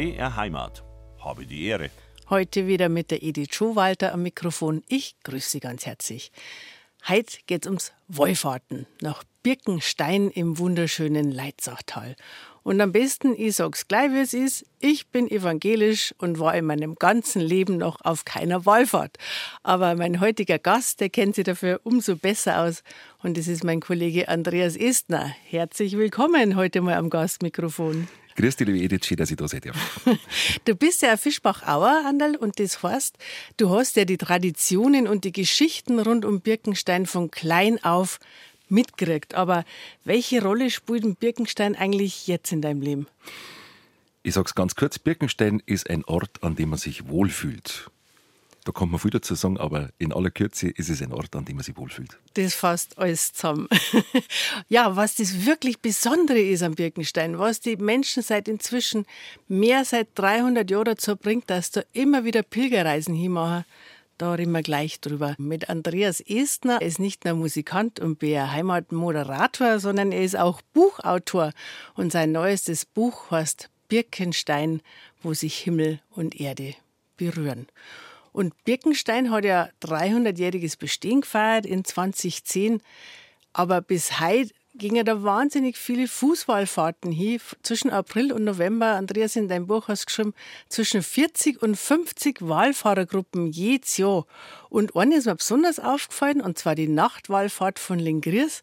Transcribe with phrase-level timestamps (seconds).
[0.00, 0.82] BR Heimat.
[1.22, 1.90] Habe die Ehre.
[2.30, 4.82] Heute wieder mit der Edith Schowalter am Mikrofon.
[4.88, 6.32] Ich grüße Sie ganz herzlich.
[7.06, 12.16] Heute geht es ums Wollfahrten nach Birkenstein im wunderschönen Leitzachtal.
[12.62, 16.64] Und am besten, ich sag's gleich, wie es ist, ich bin evangelisch und war in
[16.64, 19.18] meinem ganzen Leben noch auf keiner Wallfahrt.
[19.62, 22.82] Aber mein heutiger Gast, der kennt sich dafür umso besser aus.
[23.22, 25.30] Und das ist mein Kollege Andreas Estner.
[25.44, 28.08] Herzlich willkommen heute mal am Gastmikrofon.
[28.40, 30.00] Grüß dich, liebe Edith, schön, dass ich da sein darf.
[30.64, 33.18] Du bist ja ein Fischbach-Auer, Anderl, und das heißt,
[33.58, 38.18] du hast ja die Traditionen und die Geschichten rund um Birkenstein von klein auf
[38.70, 39.34] mitgekriegt.
[39.34, 39.66] Aber
[40.04, 43.06] welche Rolle spielt ein Birkenstein eigentlich jetzt in deinem Leben?
[44.22, 47.90] Ich sag's ganz kurz: Birkenstein ist ein Ort, an dem man sich wohlfühlt.
[48.64, 51.44] Da kann man viel dazu sagen, aber in aller Kürze ist es ein Ort, an
[51.44, 52.18] dem man sich wohlfühlt.
[52.34, 53.68] Das fasst alles zusammen.
[54.68, 59.06] ja, was das wirklich Besondere ist am Birkenstein, was die Menschen seit inzwischen
[59.48, 63.64] mehr seit 300 Jahren dazu bringt, dass da immer wieder Pilgerreisen hinmachen,
[64.20, 65.34] da reden wir gleich drüber.
[65.38, 66.76] Mit Andreas Estner.
[66.82, 71.52] Er ist nicht nur Musikant und BR Heimatmoderator, sondern er ist auch Buchautor.
[71.94, 74.82] Und sein neuestes Buch heißt Birkenstein,
[75.22, 76.74] wo sich Himmel und Erde
[77.16, 77.66] berühren.
[78.32, 82.82] Und Birkenstein hat ja 300-jähriges Bestehen gefeiert in 2010.
[83.52, 87.40] Aber bis heute gingen da wahnsinnig viele Fußballfahrten hin.
[87.62, 90.34] Zwischen April und November, Andreas, in deinem Buch hast du geschrieben,
[90.68, 94.26] zwischen 40 und 50 Wahlfahrergruppen jedes Jahr.
[94.68, 98.62] Und eine ist mir besonders aufgefallen, und zwar die Nachtwahlfahrt von Lingriers.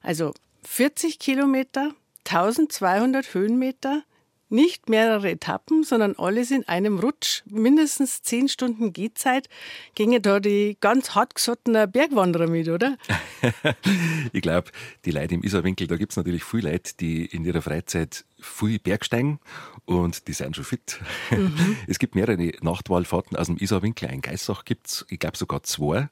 [0.00, 0.32] Also
[0.64, 1.94] 40 Kilometer,
[2.24, 4.02] 1200 Höhenmeter,
[4.48, 7.42] nicht mehrere Etappen, sondern alles in einem Rutsch.
[7.46, 9.48] Mindestens zehn Stunden Gehzeit
[9.94, 12.96] gingen da die ganz hartgesottenen Bergwanderer mit, oder?
[14.32, 14.70] ich glaube,
[15.04, 18.78] die Leute im Isarwinkel, da gibt es natürlich viele Leute, die in ihrer Freizeit viel
[18.78, 19.40] Bergsteigen
[19.84, 21.00] und die sind schon fit.
[21.30, 21.76] Mhm.
[21.86, 24.08] Es gibt mehrere Nachtwahlfahrten aus dem Isarwinkel.
[24.08, 26.08] Ein Geissach gibt es, ich glaube sogar zwei.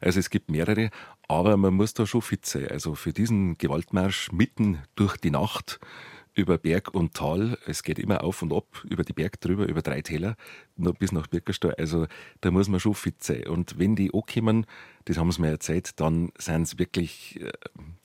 [0.00, 0.90] Also es gibt mehrere,
[1.28, 2.68] aber man muss da schon fit sein.
[2.68, 5.80] Also für diesen Gewaltmarsch mitten durch die Nacht
[6.36, 7.58] über Berg und Tal.
[7.66, 10.36] Es geht immer auf und ab, über die Berg drüber, über drei Täler,
[10.76, 11.74] bis nach Birkenstall.
[11.78, 12.06] Also
[12.42, 13.46] da muss man schon fit sein.
[13.48, 14.66] Und wenn die ankommen,
[15.06, 17.52] das haben sie mir erzählt, dann sind sie wirklich, äh,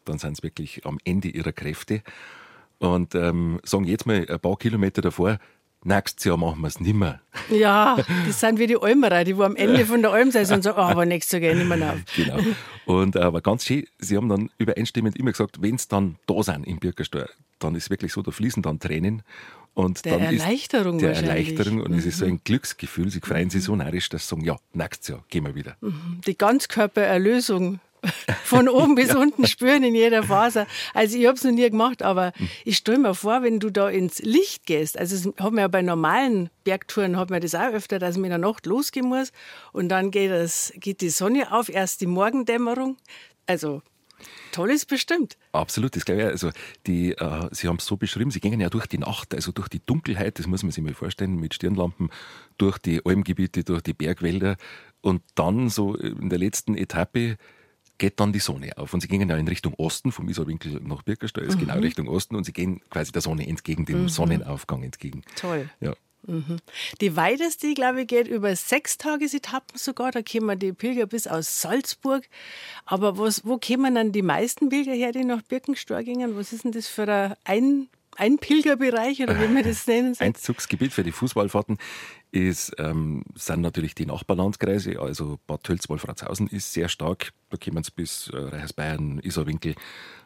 [0.06, 2.02] dann sind sie wirklich am Ende ihrer Kräfte.
[2.80, 5.38] Und ähm, sagen jetzt mal ein paar Kilometer davor,
[5.84, 7.22] nächstes Jahr machen wir es nicht mehr.
[7.50, 10.84] Ja, das sind wie die Almerer, die wo am Ende von der Almsaison sagen, oh,
[10.84, 12.00] aber nächstes Jahr gehe ich nicht mehr auf.
[12.16, 12.40] Genau.
[12.86, 16.44] Und äh, aber ganz schön, sie haben dann übereinstimmend immer gesagt, wenn es dann da
[16.44, 19.24] sind im Birkersteuer, dann ist wirklich so, da fließen dann Tränen.
[19.74, 22.00] Und der dann Erleichterung ist der Erleichterung und mhm.
[22.00, 22.42] es ist so ein mhm.
[22.44, 23.10] Glücksgefühl.
[23.10, 25.78] Sie freuen sich so narrisch, dass sie sagen, ja, nächstes Jahr gehen wir wieder.
[25.80, 26.20] Mhm.
[26.28, 27.80] Die Ganzkörpererlösung
[28.44, 30.68] von oben bis unten spüren in jeder Faser.
[30.94, 32.50] Also ich habe es noch nie gemacht, aber mhm.
[32.66, 35.68] ich stelle mir vor, wenn du da ins Licht gehst, also es hat mir ja
[35.68, 39.32] bei normalen Bergtouren hat man das auch öfter, dass man in der Nacht losgehen muss
[39.72, 42.98] und dann geht, das, geht die Sonne auf, erst die Morgendämmerung.
[43.48, 43.82] Also
[44.52, 45.38] Toll ist bestimmt.
[45.52, 46.28] Absolut, das glaube ich.
[46.28, 46.52] Also
[46.86, 49.68] die, äh, Sie haben es so beschrieben, Sie gehen ja durch die Nacht, also durch
[49.68, 52.10] die Dunkelheit, das muss man sich mal vorstellen, mit Stirnlampen,
[52.58, 54.58] durch die Almgebiete, durch die Bergwälder
[55.02, 57.38] und dann so in der letzten Etappe
[58.02, 58.94] geht dann die Sonne auf.
[58.94, 61.78] Und sie gehen ja in Richtung Osten, vom Isarwinkel nach Birkerstall, ist genau mhm.
[61.78, 64.10] genau Richtung Osten, und sie gehen quasi der Sonne entgegen, dem mhm.
[64.10, 65.22] Sonnenaufgang entgegen.
[65.36, 65.70] Toll.
[65.80, 65.94] Ja.
[66.26, 66.58] Mhm.
[67.00, 70.12] Die weiteste, glaube ich, geht über sechs Tagesetappen sogar.
[70.12, 72.28] Da kommen die Pilger bis aus Salzburg.
[72.86, 76.36] Aber was, wo kommen dann die meisten Pilger her, die nach Birkenstall gingen?
[76.36, 80.26] Was ist denn das für ein, ein Pilgerbereich oder wie man das nennen soll?
[80.26, 81.78] Einzugsgebiet für die Fußballfahrten
[82.32, 85.00] ist, ähm, sind natürlich die Nachbarlandkreise.
[85.00, 87.34] Also Bad Tölz-Wolfratshausen ist sehr stark.
[87.50, 89.76] Da kommen es bis äh, Reichersbayern, Isarwinkel,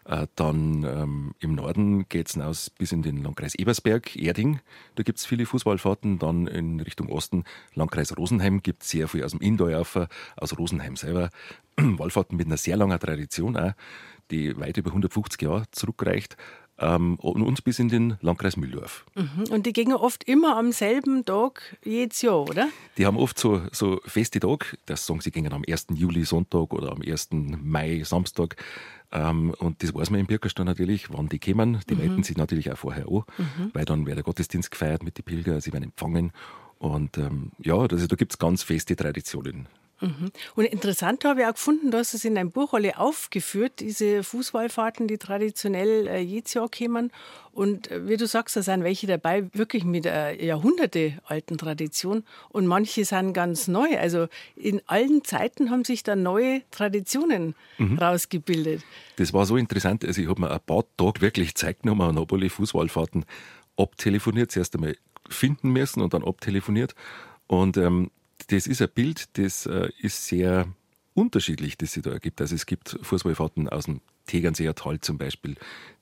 [0.05, 4.59] äh, dann ähm, im Norden geht es bis in den Landkreis Ebersberg, Erding.
[4.93, 6.19] Da gibt es viele Fußballfahrten.
[6.19, 7.43] Dann in Richtung Osten,
[7.73, 11.31] Landkreis Rosenheim, gibt es sehr viel aus dem Indorfer, aus Rosenheim selber.
[11.77, 13.73] Wallfahrten mit einer sehr langen Tradition auch,
[14.29, 16.37] die weit über 150 Jahre zurückreicht.
[16.77, 19.05] Ähm, und uns bis in den Landkreis Mühldorf.
[19.15, 19.45] Mhm.
[19.49, 22.67] Und die gehen oft immer am selben Tag jedes Jahr, oder?
[22.97, 25.87] Die haben oft so, so feste Tage, das sagen sie gehen am 1.
[25.93, 27.29] Juli Sonntag oder am 1.
[27.31, 28.57] Mai Samstag.
[29.13, 31.79] Ähm, und das weiß man im Birkerstein natürlich, wann die kommen.
[31.89, 32.01] Die mhm.
[32.01, 33.71] melden sich natürlich auch vorher an, mhm.
[33.73, 36.33] weil dann wird der Gottesdienst gefeiert mit den Pilgern, sie werden empfangen.
[36.77, 39.67] Und ähm, ja, also da gibt es ganz feste Traditionen.
[40.01, 40.31] Mhm.
[40.55, 45.07] Und interessant habe ich auch gefunden, dass es in deinem Buch alle aufgeführt, diese Fußballfahrten,
[45.07, 47.11] die traditionell äh, jedes Jahr kommen.
[47.53, 52.23] Und äh, wie du sagst, da sind welche dabei, wirklich mit äh, Jahrhunderte alten Tradition.
[52.49, 53.97] Und manche sind ganz neu.
[53.97, 57.97] Also in allen Zeiten haben sich da neue Traditionen mhm.
[57.97, 58.83] rausgebildet.
[59.15, 60.03] Das war so interessant.
[60.03, 63.25] Also ich habe mir ein paar Tage wirklich Zeit genommen und habe alle Fußballfahrten
[63.77, 64.51] abtelefoniert.
[64.51, 64.97] Zuerst einmal
[65.29, 66.95] finden müssen und dann abtelefoniert.
[67.47, 68.11] Und ähm,
[68.47, 70.67] das ist ein Bild, das äh, ist sehr
[71.13, 72.41] unterschiedlich, das sich da ergibt.
[72.41, 75.55] Also es gibt Fußballfahrten aus dem Tegernseer Tal zum Beispiel,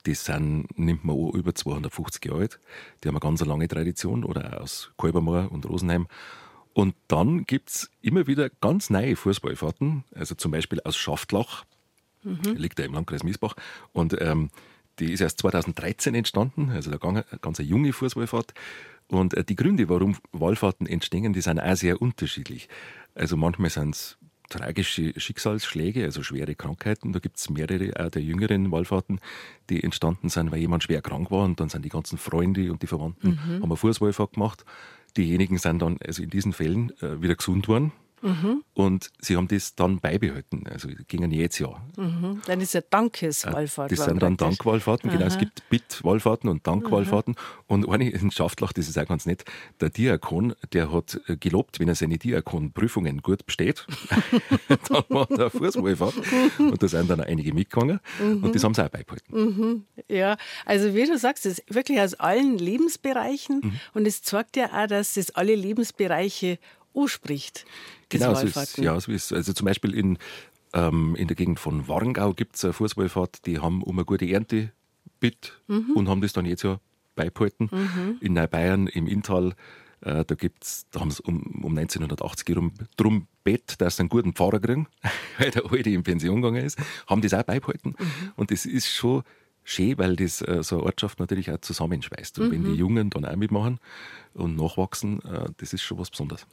[0.05, 2.59] die sind, nimmt man auch über 250 Jahre alt.
[3.03, 6.07] Die haben eine ganz lange Tradition oder aus Kolbermoor und Rosenheim.
[6.73, 11.65] Und dann gibt es immer wieder ganz neue Fußballfahrten, also zum Beispiel aus Schaftlach,
[12.23, 12.55] mhm.
[12.55, 13.55] liegt da im Landkreis Miesbach.
[13.91, 14.49] Und ähm,
[14.99, 18.53] die ist erst 2013 entstanden, also eine ganz junge Fußballfahrt.
[19.07, 22.69] Und äh, die Gründe, warum Wallfahrten entstehen, die sind auch sehr unterschiedlich.
[23.15, 24.17] Also manchmal sind es
[24.49, 27.13] tragische Schicksalsschläge, also schwere Krankheiten.
[27.13, 29.19] Da gibt es mehrere auch der jüngeren Wallfahrten,
[29.69, 32.81] die entstanden sind, weil jemand schwer krank war und dann sind die ganzen Freunde und
[32.81, 33.61] die Verwandten mhm.
[33.61, 34.65] haben eine Fußballfahrt gemacht.
[35.17, 37.91] Diejenigen sind dann also in diesen Fällen äh, wieder gesund worden
[38.23, 38.63] Mhm.
[38.73, 41.85] Und sie haben das dann beibehalten, also gingen jedes Jahr.
[41.97, 42.41] Mhm.
[42.45, 43.91] Dann ist ja Dankeswallfahrt.
[43.91, 45.25] Das sind dann Dankwallfahrten, genau.
[45.25, 47.33] Es gibt Bittwallfahrten und Dankwallfahrten.
[47.33, 47.63] Mhm.
[47.67, 49.43] Und eine in Schaftlach, das ist auch ganz nett,
[49.81, 53.85] der Diakon, der hat gelobt, wenn er seine Diakonprüfungen gut besteht,
[54.89, 56.15] dann macht er eine Fußwallfahrt.
[56.59, 59.33] Und da sind dann auch einige mitgegangen und das haben sie auch beibehalten.
[59.33, 59.85] Mhm.
[60.07, 63.79] Ja, also wie du sagst, das ist wirklich aus allen Lebensbereichen mhm.
[63.93, 66.59] und es zeigt ja auch, dass das alle Lebensbereiche
[66.95, 67.65] anspricht.
[68.13, 70.17] Genau, so ist, ja, so ist Also zum Beispiel in,
[70.73, 74.29] ähm, in der Gegend von Warngau gibt es eine Fußballfahrt, die haben um eine gute
[74.29, 74.71] Ernte
[75.19, 75.91] bitt mhm.
[75.95, 76.79] und haben das dann jetzt ja
[77.15, 77.69] beibehalten.
[77.71, 78.17] Mhm.
[78.21, 79.53] In Neubayern im Inntal,
[80.01, 84.09] äh, da gibt's, da haben sie um, um 1980 rum drum bett, dass sie einen
[84.09, 84.87] guten Pfarrer kriegen,
[85.37, 86.77] weil der Alte in Pension gegangen ist,
[87.07, 87.95] haben das auch beibehalten.
[87.97, 88.31] Mhm.
[88.35, 89.23] Und das ist schon
[89.63, 92.39] schön, weil das äh, so eine Ortschaft natürlich auch zusammenschweißt.
[92.39, 92.51] Und mhm.
[92.51, 92.73] wenn die.
[92.73, 93.79] Jungen dann auch mitmachen
[94.33, 96.45] und nachwachsen, äh, das ist schon was Besonderes.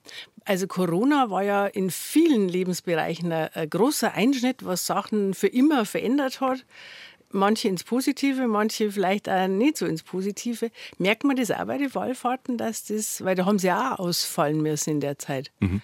[0.45, 5.85] Also Corona war ja in vielen Lebensbereichen ein, ein großer Einschnitt, was Sachen für immer
[5.85, 6.65] verändert hat
[7.31, 10.71] manche ins Positive, manche vielleicht auch nicht so ins Positive.
[10.99, 14.61] Merkt man das auch bei den Wallfahrten, dass das, weil da haben sie auch ausfallen
[14.61, 15.51] müssen in der Zeit.
[15.61, 15.83] Mhm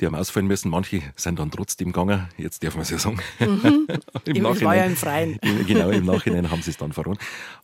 [0.00, 0.70] die haben ausfallen müssen.
[0.70, 3.18] Manche sind dann trotzdem gegangen, jetzt dürfen wir es ja sagen.
[3.38, 3.86] Mhm.
[4.26, 5.38] Im Nachhinein, war ja im Freien.
[5.66, 7.18] genau, im Nachhinein haben sie es dann verloren.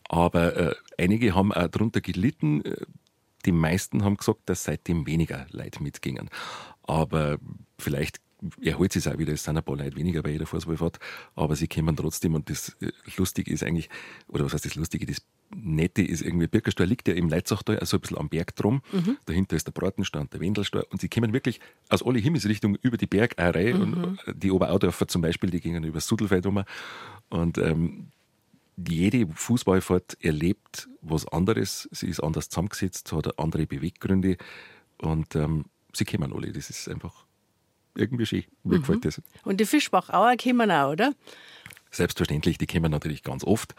[0.09, 2.63] Aber äh, einige haben auch darunter gelitten.
[3.45, 6.29] Die meisten haben gesagt, dass seitdem weniger Leute mitgingen.
[6.83, 7.37] Aber
[7.77, 8.19] vielleicht
[8.61, 10.99] erholt sich auch wieder, es sind ein paar Leute weniger bei jeder Fußballfahrt,
[11.35, 13.89] aber sie kommen trotzdem und das äh, Lustige ist eigentlich,
[14.27, 15.21] oder was heißt das Lustige, das
[15.55, 19.17] Nette ist irgendwie, Birkensteuer liegt ja im Leitzachtal, also ein bisschen am Berg drum, mhm.
[19.25, 21.59] dahinter ist der Bratenstand, der Wendelsteuer und sie kommen wirklich
[21.89, 23.81] aus alle Himmelsrichtungen über die Bergreihe mhm.
[23.81, 26.63] und die Oberaudorfer zum Beispiel, die gingen über das Sudelfeld rum
[27.29, 28.07] und ähm,
[28.75, 34.37] jede Fußballfahrt erlebt was anderes, sie ist anders zusammengesetzt, hat andere Beweggründe
[34.99, 37.25] und ähm, sie kommen alle, das ist einfach
[37.95, 38.43] irgendwie schön.
[38.63, 38.81] Mir mhm.
[38.81, 39.21] gefällt das.
[39.43, 41.13] Und die Fischbachauer kommen auch, oder?
[41.91, 43.75] Selbstverständlich, die kommen natürlich ganz oft.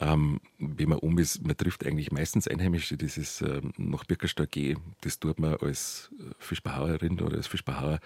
[0.00, 4.78] Ähm, wenn man um ist, man trifft eigentlich meistens Einheimische, dieses ähm, nach Birkenstock gehen,
[5.02, 8.00] das tut man als äh, Fischbachauerin oder als Fischbachauer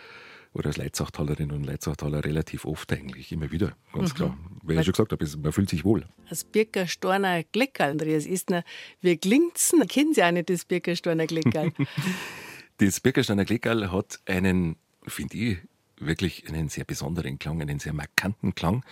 [0.53, 4.17] oder als Leitzachtalerin und Leitzachtaler relativ oft eigentlich, immer wieder, ganz mhm.
[4.17, 4.39] klar.
[4.63, 6.07] Weil, Weil ich schon gesagt habe, man fühlt sich wohl.
[6.29, 8.65] Das Birkerstorner Gleckerl, Andreas Istner,
[9.01, 9.87] wie klingt's denn?
[9.89, 11.73] Kennen Sie auch nicht das Birkerstorner Gleckerl?
[12.79, 14.77] das Birkerstorner Gleckerl hat einen
[15.09, 15.59] finde ich,
[16.01, 18.85] wirklich einen sehr besonderen Klang, einen sehr markanten Klang.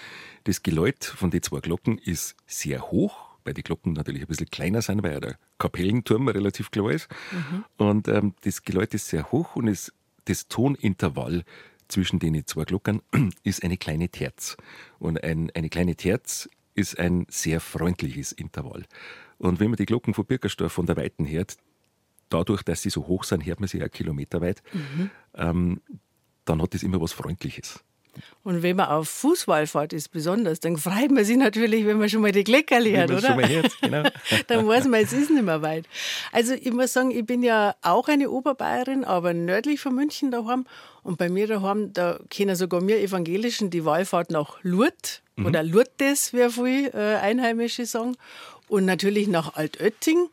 [0.45, 4.51] Das Geläut von den zwei Glocken ist sehr hoch, weil die Glocken natürlich ein bisschen
[4.51, 7.09] kleiner sind, weil ja der Kapellenturm relativ klar ist.
[7.31, 7.65] Mhm.
[7.77, 9.93] Und ähm, das Geläut ist sehr hoch und ist,
[10.25, 11.45] das Tonintervall
[11.89, 13.01] zwischen den zwei Glocken
[13.45, 14.57] ist eine kleine Terz.
[14.99, 18.85] Und ein, eine kleine Terz ist ein sehr freundliches Intervall.
[19.39, 21.57] Und wenn man die Glocken von Birkersdorf von der Weiten hört,
[22.29, 24.63] dadurch, dass sie so hoch sind, hört man sie ja kilometerweit.
[24.73, 25.11] Mhm.
[25.35, 25.81] Ähm,
[26.47, 27.81] dann hat das immer was Freundliches.
[28.43, 32.09] Und wenn man auf Fußball fährt, ist besonders, dann freut man sich natürlich, wenn man
[32.09, 33.21] schon mal die Kleckerli hat, oder?
[33.21, 34.03] Schon mal hört, genau.
[34.47, 35.87] dann weiß man, es ist nicht mehr weit.
[36.33, 40.67] Also ich muss sagen, ich bin ja auch eine Oberbayerin, aber nördlich von München daheim.
[41.03, 45.47] Und bei mir daheim, da kennen sogar wir Evangelischen die Wallfahrt nach Lourdes mhm.
[45.47, 48.17] oder Lourdes, wie viele äh, Einheimische sagen.
[48.69, 50.29] Und natürlich nach Altötting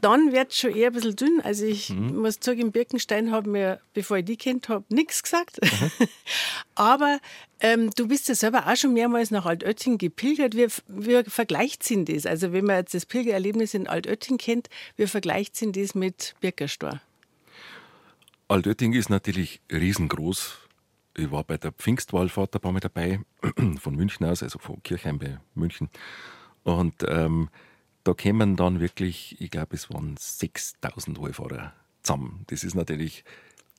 [0.00, 1.40] dann wird es schon eher ein bisschen dünn.
[1.42, 2.20] Also ich mhm.
[2.20, 5.58] muss sagen, im Birkenstein habe mir, bevor ich die kennt habe, nichts gesagt.
[5.62, 5.90] Mhm.
[6.74, 7.18] Aber
[7.60, 10.54] ähm, du bist ja selber auch schon mehrmals nach Altötting gepilgert.
[10.54, 12.26] Wie, wie vergleicht Sie das?
[12.26, 17.00] Also wenn man jetzt das Pilgererlebnis in Altötting kennt, wie vergleicht Sie das mit Birkerstor?
[18.48, 20.58] Altötting ist natürlich riesengroß.
[21.16, 23.20] Ich war bei der Pfingstwallfahrt ein paar Mal dabei,
[23.80, 25.88] von München aus, also von Kirchheim bei München.
[26.62, 27.48] Und ähm,
[28.06, 31.72] da kämen dann wirklich, ich glaube, es waren 6000 Wallfahrer
[32.02, 32.44] zusammen.
[32.46, 33.24] Das ist natürlich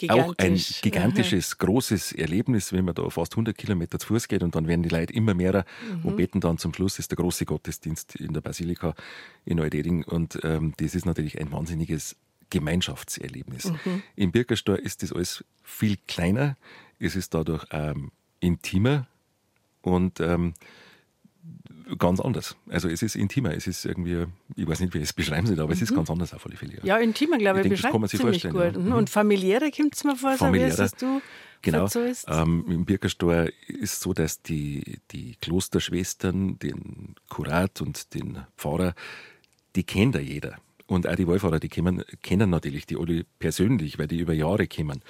[0.10, 0.82] auch ein Gigantisch.
[0.82, 4.84] gigantisches, großes Erlebnis, wenn man da fast 100 Kilometer zu Fuß geht und dann werden
[4.84, 5.66] die Leute immer mehr
[6.04, 8.94] und beten dann zum Schluss, ist der große Gottesdienst in der Basilika
[9.46, 12.18] in Neudeding und ähm, das ist natürlich ein wahnsinniges
[12.50, 13.72] Gemeinschaftserlebnis.
[14.16, 16.58] Im Birkerstor ist das alles viel kleiner,
[17.00, 19.08] es ist dadurch ähm, intimer
[19.82, 20.54] und ähm,
[21.98, 22.56] ganz anders.
[22.70, 24.26] Also es ist intimer, es ist irgendwie,
[24.56, 26.56] ich weiß nicht, wie ich es beschreiben soll, aber es ist ganz anders auf alle
[26.56, 26.74] Fälle.
[26.82, 26.88] Mhm.
[26.88, 28.84] Ja, intimer, glaube Ich ich, denke, das kann man beschreibt sich ziemlich vorstellen, gut.
[28.84, 28.92] ja.
[28.92, 28.98] Mhm.
[28.98, 31.22] Und familiärer kommt es mir vor, so wie es du
[31.62, 31.88] Genau.
[32.28, 38.94] Ähm, Im Birkerstor ist so, dass die, die Klosterschwestern, den Kurat und den Pfarrer,
[39.76, 40.58] die kennt ja jeder.
[40.86, 44.68] Und auch die Wallfahrer, die kennen, kennen natürlich die alle persönlich, weil die über Jahre
[44.68, 45.02] kommen.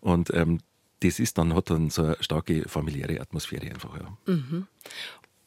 [0.00, 0.60] Und ähm,
[1.00, 3.98] das ist dann, hat dann so eine starke familiäre Atmosphäre einfach.
[4.00, 4.16] Ja.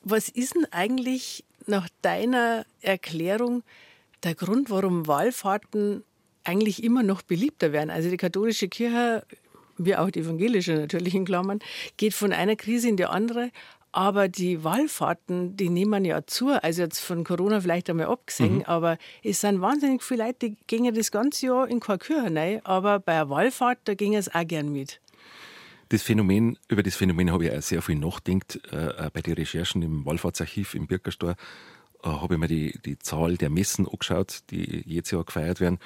[0.01, 3.63] Was ist denn eigentlich nach deiner Erklärung
[4.23, 6.03] der Grund, warum Wallfahrten
[6.43, 7.89] eigentlich immer noch beliebter werden?
[7.89, 9.23] Also die katholische Kirche,
[9.77, 11.59] wie auch die evangelische natürlich in Klammern,
[11.97, 13.51] geht von einer Krise in die andere.
[13.91, 16.49] Aber die Wallfahrten, die nehmen ja zu.
[16.49, 20.93] Also jetzt von Corona vielleicht einmal abgesehen, aber es sind wahnsinnig viele Leute, die gehen
[20.93, 24.45] das ganze Jahr in keine Kirche rein, aber bei einer Wallfahrt, da gehen es auch
[24.45, 25.01] gern mit.
[25.89, 28.59] Das Phänomen, über das Phänomen habe ich auch sehr viel nachgedacht.
[28.71, 31.31] Äh, auch bei den Recherchen im Wallfahrtsarchiv im Birkerstor
[32.03, 35.79] äh, habe ich mir die, die Zahl der Messen angeschaut, die jedes Jahr gefeiert werden.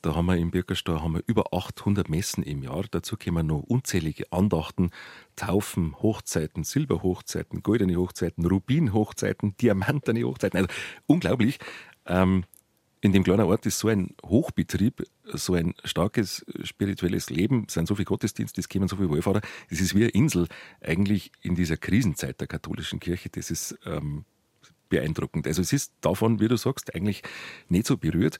[0.00, 2.84] Da haben wir im Birkerstor haben wir über 800 Messen im Jahr.
[2.90, 4.92] Dazu kommen noch unzählige Andachten,
[5.36, 10.56] Taufen, Hochzeiten, Silberhochzeiten, goldene Hochzeiten, Rubinhochzeiten, diamantene Hochzeiten.
[10.56, 10.70] Also
[11.06, 11.58] unglaublich.
[12.06, 12.44] Ähm,
[13.00, 17.88] in dem kleinen Ort ist so ein Hochbetrieb, so ein starkes spirituelles Leben, es sind
[17.88, 19.40] so viele Gottesdienste, es kommen so viele Wallfahrer.
[19.70, 20.48] Es ist wie eine Insel
[20.82, 23.30] eigentlich in dieser Krisenzeit der katholischen Kirche.
[23.30, 24.24] Das ist ähm,
[24.90, 25.46] beeindruckend.
[25.46, 27.22] Also es ist davon, wie du sagst, eigentlich
[27.68, 28.38] nicht so berührt,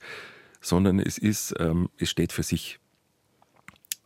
[0.59, 2.79] sondern es ist, ähm, es steht für sich.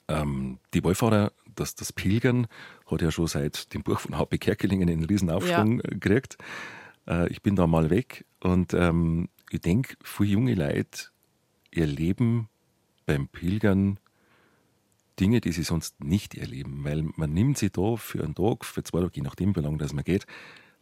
[0.08, 2.48] Ähm, die Wallfahrer, das, das Pilgern,
[2.86, 4.38] hat ja schon seit dem Buch von H.P.
[4.38, 5.90] Kerkelingen einen Riesenaufschwung ja.
[5.90, 6.38] gekriegt.
[7.08, 11.10] Äh, ich bin da mal weg und ähm, ich denke, viele junge Leute
[11.72, 12.50] erleben
[13.06, 14.00] beim Pilgern
[15.20, 18.84] Dinge, die sie sonst nicht erleben, weil man nimmt sie da für einen Tag, für
[18.84, 20.26] zwei Tage, je nachdem, wie lange das man geht,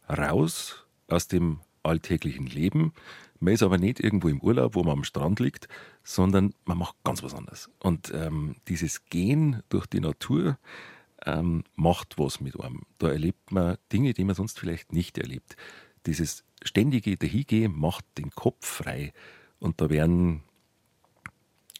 [0.08, 2.92] raus aus dem alltäglichen Leben.
[3.38, 5.68] Man ist aber nicht irgendwo im Urlaub, wo man am Strand liegt,
[6.02, 7.70] sondern man macht ganz was anderes.
[7.78, 10.58] Und ähm, dieses Gehen durch die Natur
[11.26, 12.82] ähm, macht was mit einem.
[12.98, 15.56] Da erlebt man Dinge, die man sonst vielleicht nicht erlebt.
[16.06, 19.12] Dieses ständige Dahingehen macht den Kopf frei.
[19.58, 20.42] Und da werden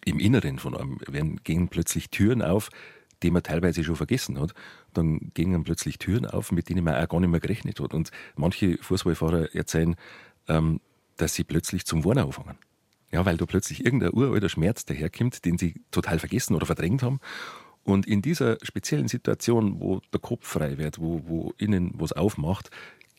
[0.04, 2.70] im Inneren von einem werden, gehen plötzlich Türen auf,
[3.22, 4.54] die man teilweise schon vergessen hat.
[4.92, 7.94] Dann gehen plötzlich Türen auf, mit denen man auch gar nicht mehr gerechnet hat.
[7.94, 9.96] Und manche Fußballfahrer erzählen,
[10.48, 10.80] ähm,
[11.16, 12.58] dass sie plötzlich zum Wohnen anfangen.
[13.12, 17.20] Ja, weil da plötzlich irgendein uralter Schmerz daherkommt, den sie total vergessen oder verdrängt haben.
[17.84, 22.70] Und in dieser speziellen Situation, wo der Kopf frei wird, wo, wo innen was aufmacht,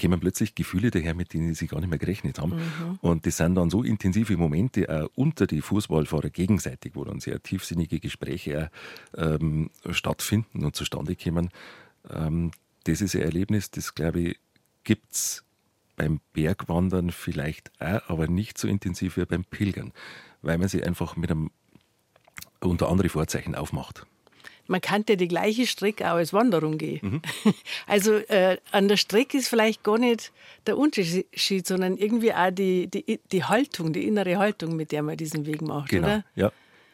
[0.01, 2.55] kommen plötzlich Gefühle daher, mit denen sie gar nicht mehr gerechnet haben.
[2.55, 3.00] Mhm.
[3.01, 7.41] Und das sind dann so intensive Momente auch unter die Fußballfahrer gegenseitig, wo dann sehr
[7.41, 8.72] tiefsinnige Gespräche
[9.13, 11.50] auch, ähm, stattfinden und zustande kommen.
[12.10, 12.51] Ähm,
[12.84, 14.39] das ist ein Erlebnis, das glaube ich,
[14.84, 15.43] gibt es
[15.95, 19.93] beim Bergwandern vielleicht auch, aber nicht so intensiv wie beim Pilgern,
[20.41, 21.51] weil man sich einfach mit einem
[22.60, 24.05] unter andere Vorzeichen aufmacht
[24.67, 27.22] man kann ja die gleiche Strecke auch als Wanderung gehen.
[27.43, 27.53] Mhm.
[27.88, 30.31] Also äh, an der Strecke ist vielleicht gar nicht
[30.65, 35.17] der Unterschied, sondern irgendwie auch die, die, die Haltung, die innere Haltung, mit der man
[35.17, 36.07] diesen Weg macht, genau.
[36.07, 36.25] oder?
[36.36, 36.51] Ja,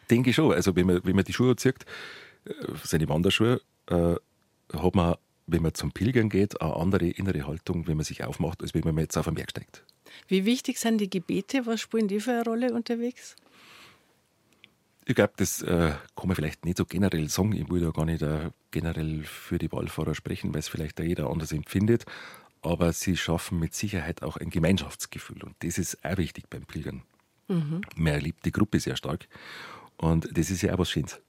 [0.09, 0.51] denke ich schon.
[0.53, 1.85] Also wenn man, wenn man die Schuhe zieht,
[2.83, 4.15] seine Wanderschuhe, äh,
[4.73, 5.15] hat man,
[5.47, 8.83] wenn man zum Pilgern geht, eine andere innere Haltung, wenn man sich aufmacht, als wenn
[8.83, 9.83] man jetzt auf den Berg steigt.
[10.27, 11.65] Wie wichtig sind die Gebete?
[11.65, 13.35] Was spielen die für eine Rolle unterwegs?
[15.05, 17.53] Ich glaube, das äh, kann man vielleicht nicht so generell sagen.
[17.53, 21.03] Ich will ja gar nicht äh, generell für die Wallfahrer sprechen, weil es vielleicht da
[21.03, 22.05] jeder anders empfindet.
[22.61, 25.43] Aber sie schaffen mit Sicherheit auch ein Gemeinschaftsgefühl.
[25.43, 27.01] Und das ist auch wichtig beim Pilgern.
[27.47, 27.81] Mhm.
[27.95, 29.27] Man erlebt die Gruppe sehr stark.
[29.97, 31.19] Und das ist ja auch was Schönes.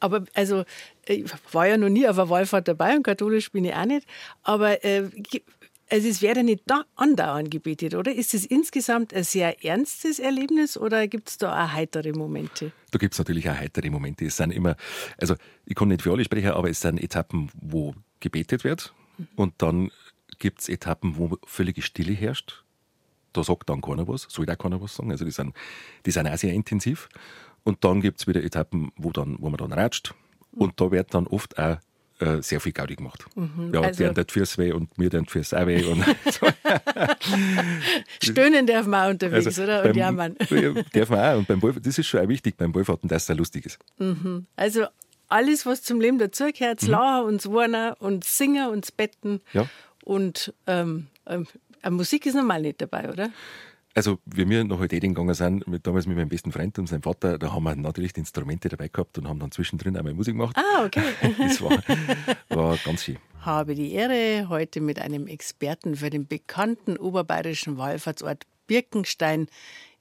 [0.00, 0.64] Aber also,
[1.06, 4.06] ich war ja noch nie auf einer Wallfahrt dabei und katholisch bin ich auch nicht.
[4.42, 5.10] Aber äh,
[5.88, 8.12] also es wäre nicht da andauernd gebetet, oder?
[8.12, 12.72] Ist es insgesamt ein sehr ernstes Erlebnis oder gibt es da auch heitere Momente?
[12.90, 14.24] Da gibt es natürlich auch heitere Momente.
[14.24, 14.76] Es sind immer,
[15.18, 19.28] also ich kann nicht für alle sprechen, aber es sind Etappen, wo gebetet wird mhm.
[19.36, 19.90] und dann
[20.38, 22.64] gibt es Etappen, wo völlige Stille herrscht.
[23.32, 25.10] Da sagt dann keiner was, soll auch keiner was sagen.
[25.10, 25.54] Also die sind,
[26.04, 27.08] die sind auch sehr intensiv.
[27.64, 30.14] Und dann gibt es wieder Etappen, wo, dann, wo man dann ratscht.
[30.52, 31.78] Und da wird dann oft auch
[32.18, 33.24] äh, sehr viel Gaudi gemacht.
[33.34, 35.84] Mhm, ja, also, der tut fürs weh und mir dann fürs auch weh.
[35.84, 36.46] Und so.
[38.22, 39.84] Stöhnen darf man auch unterwegs, also oder?
[39.84, 41.38] Und beim, ja, darf man auch.
[41.38, 43.78] Und beim Ball, das ist schon auch wichtig beim Ballfahrten, dass es auch lustig ist.
[43.98, 44.46] Mhm.
[44.56, 44.86] Also
[45.28, 46.88] alles, was zum Leben dazugehört, mhm.
[46.88, 49.40] Lachen und das Warnen und das Singen und das Betten.
[49.52, 49.68] Ja.
[50.04, 51.46] Und ähm, ähm,
[51.90, 53.30] Musik ist normal nicht dabei, oder?
[53.96, 57.00] Also, wie wir nach Eding gegangen sind, mit, damals mit meinem besten Freund und seinem
[57.00, 60.34] Vater, da haben wir natürlich die Instrumente dabei gehabt und haben dann zwischendrin einmal Musik
[60.34, 60.54] gemacht.
[60.54, 61.02] Ah, okay.
[61.38, 61.82] das war,
[62.50, 63.16] war ganz schön.
[63.40, 69.46] Habe die Ehre, heute mit einem Experten für den bekannten oberbayerischen Wallfahrtsort Birkenstein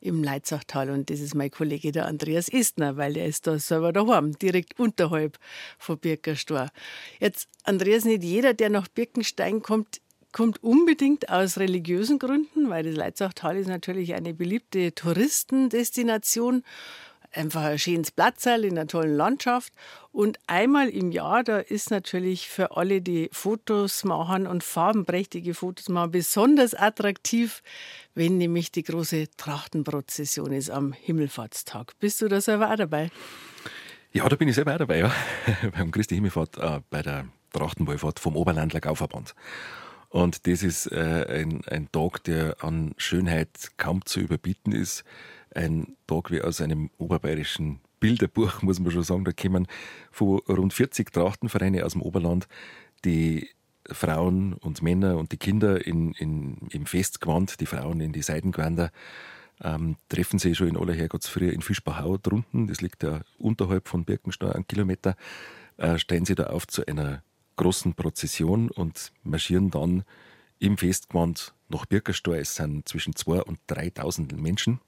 [0.01, 0.89] im Leitzachtal.
[0.89, 4.77] Und das ist mein Kollege, der Andreas Istner, weil er ist da selber daheim, direkt
[4.77, 5.37] unterhalb
[5.77, 6.69] von Birkerstor.
[7.21, 10.01] Jetzt, Andreas, nicht jeder, der nach Birkenstein kommt,
[10.35, 16.63] kommt unbedingt aus religiösen Gründen, weil das Leitzachtal ist natürlich eine beliebte Touristendestination.
[17.31, 19.71] Einfach ein schönes Platzerl in einer tollen Landschaft.
[20.11, 25.87] Und einmal im Jahr, da ist natürlich für alle, die Fotos machen und farbenprächtige Fotos
[25.87, 27.63] machen, besonders attraktiv,
[28.13, 31.93] wenn nämlich die große Trachtenprozession ist am Himmelfahrtstag.
[32.01, 33.09] Bist du da selber auch dabei?
[34.11, 35.13] Ja, da bin ich selber auch dabei, ja.
[35.71, 39.33] Beim Christi Himmelfahrt, äh, bei der Trachtenwallfahrt vom Oberlandler Gauverband.
[40.15, 45.03] Und das ist äh, ein, ein Tag, der an Schönheit kaum zu überbieten ist.
[45.53, 49.25] Ein Tag wie aus einem oberbayerischen Bilderbuch, muss man schon sagen.
[49.25, 49.67] Da kommen
[50.11, 52.47] von rund 40 Trachtenvereine aus dem Oberland,
[53.03, 53.49] die
[53.91, 58.91] Frauen und Männer und die Kinder in, in, im Festgewand, die Frauen in die Seidengewänder,
[59.61, 62.67] ähm, treffen sich schon in aller Herrgottsfrühe in Fischbachau drunten.
[62.67, 65.17] Das liegt ja unterhalb von Birkenstein, einen Kilometer.
[65.75, 67.21] Äh, stehen sie da auf zu einer
[67.55, 70.03] großen Prozession und marschieren dann
[70.59, 72.39] im Festgewand nach Birkersteuer.
[72.39, 74.79] Es sind zwischen 2.000 und 3.000 Menschen.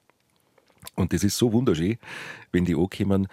[0.96, 1.98] Und das ist so wunderschön,
[2.52, 3.28] wenn die ankommen.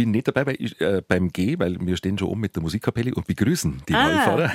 [0.00, 2.62] Ich bin nicht dabei bei, äh, beim G, weil wir stehen schon oben mit der
[2.62, 4.50] Musikkapelle und begrüßen die ah, Wallfahrer.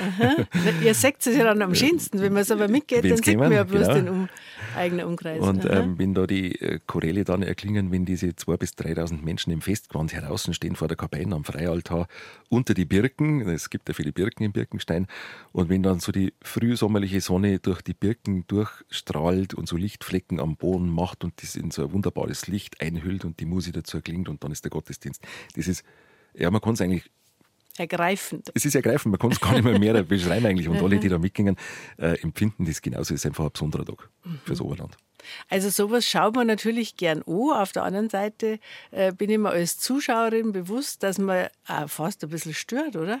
[0.82, 2.20] Ihr seht es ja dann am schönsten.
[2.20, 3.94] Wenn man es aber mitgeht, Wenn's dann sieht man ja bloß genau.
[3.94, 4.28] den um,
[4.76, 5.40] eigenen Umkreis.
[5.40, 9.52] Und ähm, wenn da die äh, Choräle dann erklingen, wenn diese 2.000 bis 3.000 Menschen
[9.52, 12.08] im Festgewand heraus stehen vor der Kapelle am Freialtar
[12.48, 15.06] unter die Birken, es gibt ja viele Birken im Birkenstein,
[15.52, 20.56] und wenn dann so die frühsommerliche Sonne durch die Birken durchstrahlt und so Lichtflecken am
[20.56, 24.28] Boden macht und das in so ein wunderbares Licht einhüllt und die Musik dazu klingt
[24.28, 25.22] und dann ist der Gottesdienst
[25.54, 25.84] das ist,
[26.34, 27.10] ja, man kann es eigentlich
[27.78, 28.50] Ergreifend.
[28.54, 30.68] Es ist ergreifend, man kann es gar nicht mehr, mehr beschreiben eigentlich.
[30.68, 31.56] Und alle, die da mitgingen,
[31.98, 33.14] äh, empfinden das genauso.
[33.14, 34.08] Es ist einfach ein besonderer Tag
[34.44, 34.96] fürs Oberland.
[35.48, 37.50] Also sowas schaut man natürlich gern an.
[37.52, 38.60] Auf der anderen Seite
[38.92, 43.20] äh, bin ich mir als Zuschauerin bewusst, dass man auch fast ein bisschen stört, oder?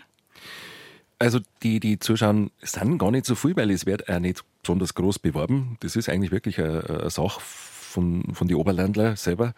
[1.18, 4.94] Also die, die Zuschauer sind gar nicht so viel, weil es wird auch nicht besonders
[4.94, 5.76] groß beworben.
[5.80, 9.54] Das ist eigentlich wirklich eine, eine Sache von, von den Oberländler selber.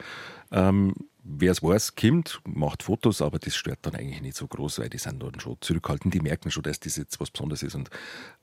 [0.51, 0.95] Ähm,
[1.29, 4.89] wer es weiß, kommt, macht Fotos, aber das stört dann eigentlich nicht so groß, weil
[4.89, 7.75] die sind dann schon zurückhaltend, die merken schon, dass das jetzt was Besonderes ist.
[7.75, 7.91] Und,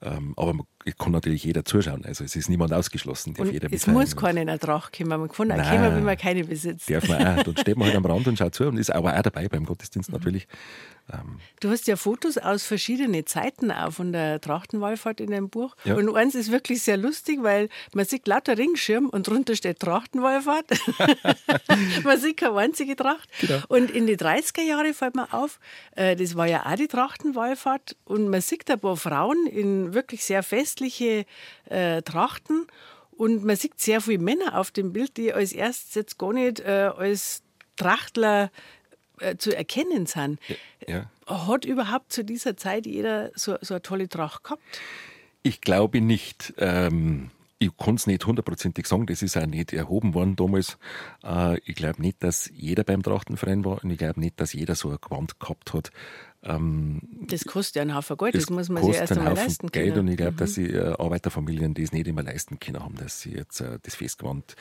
[0.02, 0.66] ähm, aber man
[0.98, 3.34] kann natürlich jeder zuschauen, also es ist niemand ausgeschlossen.
[3.34, 6.18] Darf jeder es muss keiner in Tracht kommen, man kann auch Nein, kommen, wenn man
[6.18, 6.90] keine besitzt.
[6.90, 9.18] Darf man auch, dann steht man halt am Rand und schaut zu und ist aber
[9.18, 10.18] auch dabei beim Gottesdienst mhm.
[10.18, 10.48] natürlich.
[11.12, 15.76] Ähm, du hast ja Fotos aus verschiedenen Zeiten auch von der Trachtenwallfahrt in deinem Buch.
[15.84, 15.96] Ja.
[15.96, 20.66] Und eins ist wirklich sehr lustig, weil man sieht lauter Ringschirm und drunter steht Trachtenwallfahrt.
[22.04, 23.30] man sieht keine einzige Tracht.
[23.40, 23.62] Genau.
[23.70, 25.60] Und in die 30er Jahre fällt mir auf,
[25.96, 27.96] äh, das war ja auch die Trachtenwallfahrt.
[28.06, 31.26] Und man sieht ein paar Frauen in wirklich sehr festliche
[31.70, 32.68] äh, Trachten.
[33.12, 36.60] Und man sieht sehr viele Männer auf dem Bild, die als erstes jetzt gar nicht
[36.60, 37.44] äh, als
[37.78, 38.52] Trachtler
[39.38, 40.42] zu erkennen sind.
[40.86, 41.10] Ja.
[41.26, 44.62] Hat überhaupt zu dieser Zeit jeder so, so eine tolle Tracht gehabt?
[45.42, 46.54] Ich glaube nicht.
[46.58, 50.78] Ähm, ich kann es nicht hundertprozentig sagen, das ist auch nicht erhoben worden damals.
[51.24, 54.76] Äh, ich glaube nicht, dass jeder beim Trachtenverein war und ich glaube nicht, dass jeder
[54.76, 55.92] so ein Gewand gehabt hat.
[56.46, 59.72] Ähm, das kostet ja einen Haufen Geld, das, das muss man sich erst einmal leisten
[59.72, 59.86] können.
[59.86, 60.38] Geld und ich glaube, mhm.
[60.38, 63.96] dass sie äh, Arbeiterfamilien das nicht immer leisten können haben, dass sie jetzt äh, das
[63.96, 64.56] Festgewand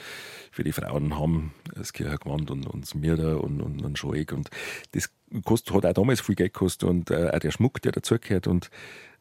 [0.50, 4.48] für die Frauen haben, das Kirchengewand und, und das Mirda und, und, und Schoeg und
[4.92, 5.10] das
[5.44, 8.70] kostet, hat auch damals viel Geld gekostet und äh, auch der Schmuck, der dazugehört und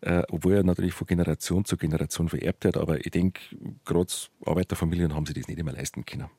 [0.01, 3.41] äh, obwohl er natürlich von Generation zu Generation vererbt wird, aber ich denke,
[3.83, 4.11] gerade
[4.45, 6.29] Arbeiterfamilien haben sich das nicht immer leisten können.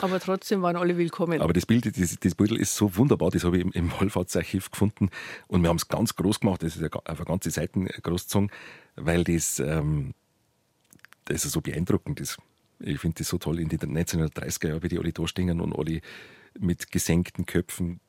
[0.00, 1.40] Aber trotzdem waren alle willkommen.
[1.40, 4.70] Aber das Bild, das, das Bild ist so wunderbar, das habe ich im, im Wallfahrtsarchiv
[4.70, 5.10] gefunden.
[5.48, 8.50] Und wir haben es ganz groß gemacht, das ist auf eine ganze Seite groß gezogen,
[8.96, 10.14] weil das, ähm,
[11.26, 12.38] das so beeindruckend ist.
[12.80, 15.76] Ich finde das so toll in den 1930er Jahren, wie die alle da stehen und
[15.78, 16.00] alle
[16.58, 18.00] mit gesenkten Köpfen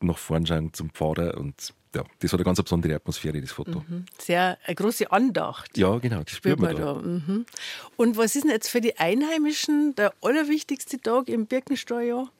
[0.00, 3.84] nach vorn schauen zum Pfarrer und ja, das hat eine ganz besondere Atmosphäre, das Foto.
[3.86, 4.06] Mhm.
[4.18, 5.76] Sehr eine große Andacht.
[5.76, 6.94] Ja, genau, das spürt, man, man da.
[6.94, 7.00] da.
[7.00, 7.46] Mhm.
[7.96, 12.30] Und was ist denn jetzt für die Einheimischen der allerwichtigste Tag im Birkensteuerjahr?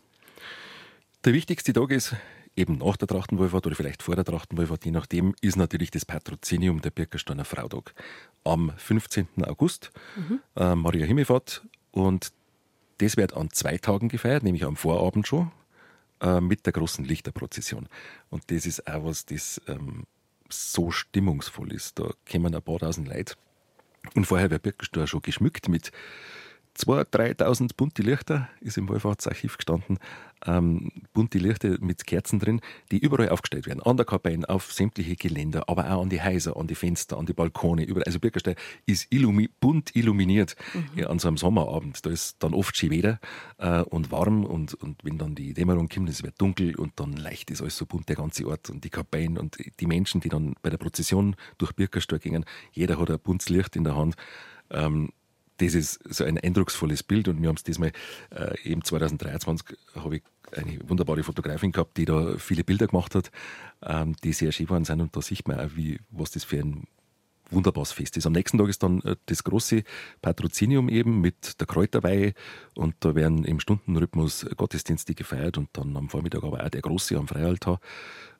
[1.25, 2.17] Der wichtigste Tag ist
[2.57, 6.81] eben nach der Trachtenwallfahrt oder vielleicht vor der Trachtenwallfahrt, je nachdem, ist natürlich das Patrozinium
[6.83, 7.95] der Birkensteiner Frautag.
[8.45, 9.29] Am 15.
[9.45, 10.41] August, mhm.
[10.57, 11.63] äh, Maria Himmelfahrt.
[11.93, 12.33] Und
[12.99, 15.51] das wird an zwei Tagen gefeiert, nämlich am Vorabend schon,
[16.23, 17.89] äh, mit der großen Lichterprozession.
[18.31, 20.05] Und das ist auch was, das ähm,
[20.49, 21.99] so stimmungsvoll ist.
[21.99, 23.35] Da kommen ein paar tausend Leute.
[24.15, 25.93] Und vorher wird Birkenstock schon geschmückt mit
[26.79, 29.99] 2.000, 3.000 bunte Lichter, ist im Wohlfahrtsarchiv gestanden,
[30.47, 33.83] ähm, bunte Lichter mit Kerzen drin, die überall aufgestellt werden.
[33.83, 37.27] An der Kapelle, auf sämtliche Geländer, aber auch an die Häuser, an die Fenster, an
[37.27, 37.85] die Balkone.
[37.85, 38.05] Überall.
[38.05, 38.57] Also Birkenstein
[38.87, 40.99] ist illumi bunt illuminiert mhm.
[40.99, 42.05] ja, an so einem Sommerabend.
[42.05, 43.21] Da ist dann oft schon wieder
[43.59, 47.13] äh, und warm und, und wenn dann die Dämmerung kommt, es wird dunkel und dann
[47.13, 50.29] leicht ist alles so bunt, der ganze Ort und die Kapellen und die Menschen, die
[50.29, 52.45] dann bei der Prozession durch Birkenstein gingen.
[52.73, 54.17] Jeder hat ein buntes Licht in der Hand.
[54.71, 55.11] Ähm,
[55.65, 57.93] das ist so ein eindrucksvolles Bild und wir haben es diesmal
[58.31, 60.23] äh, eben 2023 habe ich
[60.57, 63.31] eine wunderbare Fotografin gehabt, die da viele Bilder gemacht hat,
[63.83, 66.59] ähm, die sehr schön waren sind und da sieht man auch, wie, was das für
[66.59, 66.87] ein
[67.51, 68.27] wunderbares Fest ist.
[68.27, 69.85] Am nächsten Tag ist dann äh, das große
[70.21, 72.35] Patrozinium eben mit der Kräuterweihe
[72.75, 77.17] und da werden im Stundenrhythmus Gottesdienste gefeiert und dann am Vormittag aber auch der große
[77.17, 77.81] am Freialtar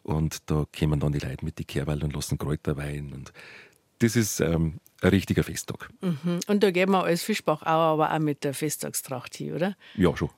[0.03, 3.33] und da kommen dann die Leute mit die Kehrweil und lassen Kräuter weihen und
[4.03, 5.89] das ist ähm, ein richtiger Festtag.
[6.01, 6.41] Mhm.
[6.47, 9.77] Und da gehen wir als Fischbach auch, aber auch mit der Festtagstracht hin, oder?
[9.95, 10.31] Ja, schon.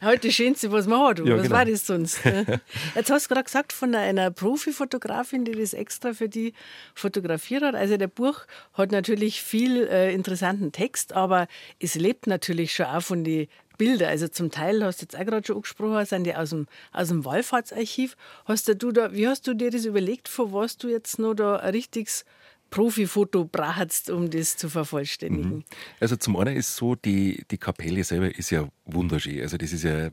[0.00, 1.18] halt das Schönste, was man hat.
[1.20, 1.54] Ja, was genau.
[1.54, 2.20] war das sonst?
[2.94, 6.52] Jetzt hast du gerade gesagt von einer Profi-Fotografin, die das extra für die
[6.94, 7.74] fotografiert hat.
[7.74, 11.46] Also der Buch hat natürlich viel äh, interessanten Text, aber
[11.78, 14.08] es lebt natürlich schon auch von den Bilder.
[14.08, 17.08] Also zum Teil hast du jetzt auch gerade schon angesprochen, sind die aus dem, aus
[17.08, 18.16] dem Wallfahrtsarchiv.
[18.44, 21.56] Hast du da, wie hast du dir das überlegt, von was du jetzt noch da
[21.56, 22.24] ein richtiges
[22.70, 25.56] Profifoto brauchst, um das zu vervollständigen?
[25.56, 25.64] Mhm.
[26.00, 29.40] Also zum einen ist so, die, die Kapelle selber ist ja wunderschön.
[29.40, 30.10] Also das ist ja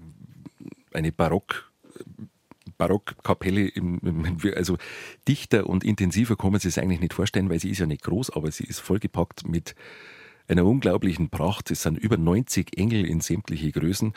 [0.93, 1.71] eine Barock-
[2.77, 3.71] Barockkapelle,
[4.55, 4.77] also
[5.27, 8.01] dichter und intensiver kann man sich das eigentlich nicht vorstellen, weil sie ist ja nicht
[8.01, 9.75] groß, aber sie ist vollgepackt mit
[10.51, 11.71] einer unglaublichen Pracht.
[11.71, 14.13] Es sind über 90 Engel in sämtliche Größen.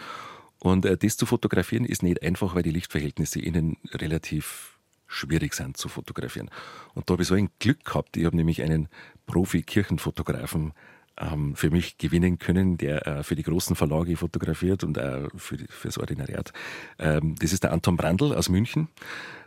[0.59, 5.77] Und äh, das zu fotografieren ist nicht einfach, weil die Lichtverhältnisse innen relativ schwierig sind
[5.77, 6.51] zu fotografieren.
[6.95, 8.17] Und da habe ich so ein Glück gehabt.
[8.17, 8.89] Ich habe nämlich einen
[9.27, 10.73] Profi-Kirchenfotografen
[11.19, 15.57] ähm, für mich gewinnen können, der äh, für die großen Verlage fotografiert und auch für,
[15.57, 16.53] die, für das Ordinariat.
[16.99, 18.89] Ähm, das ist der Anton Brandl aus München.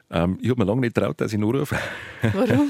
[0.09, 1.77] Ähm, ich habe mir lange nicht getraut, dass ich ihn anrufe.
[2.21, 2.69] Warum?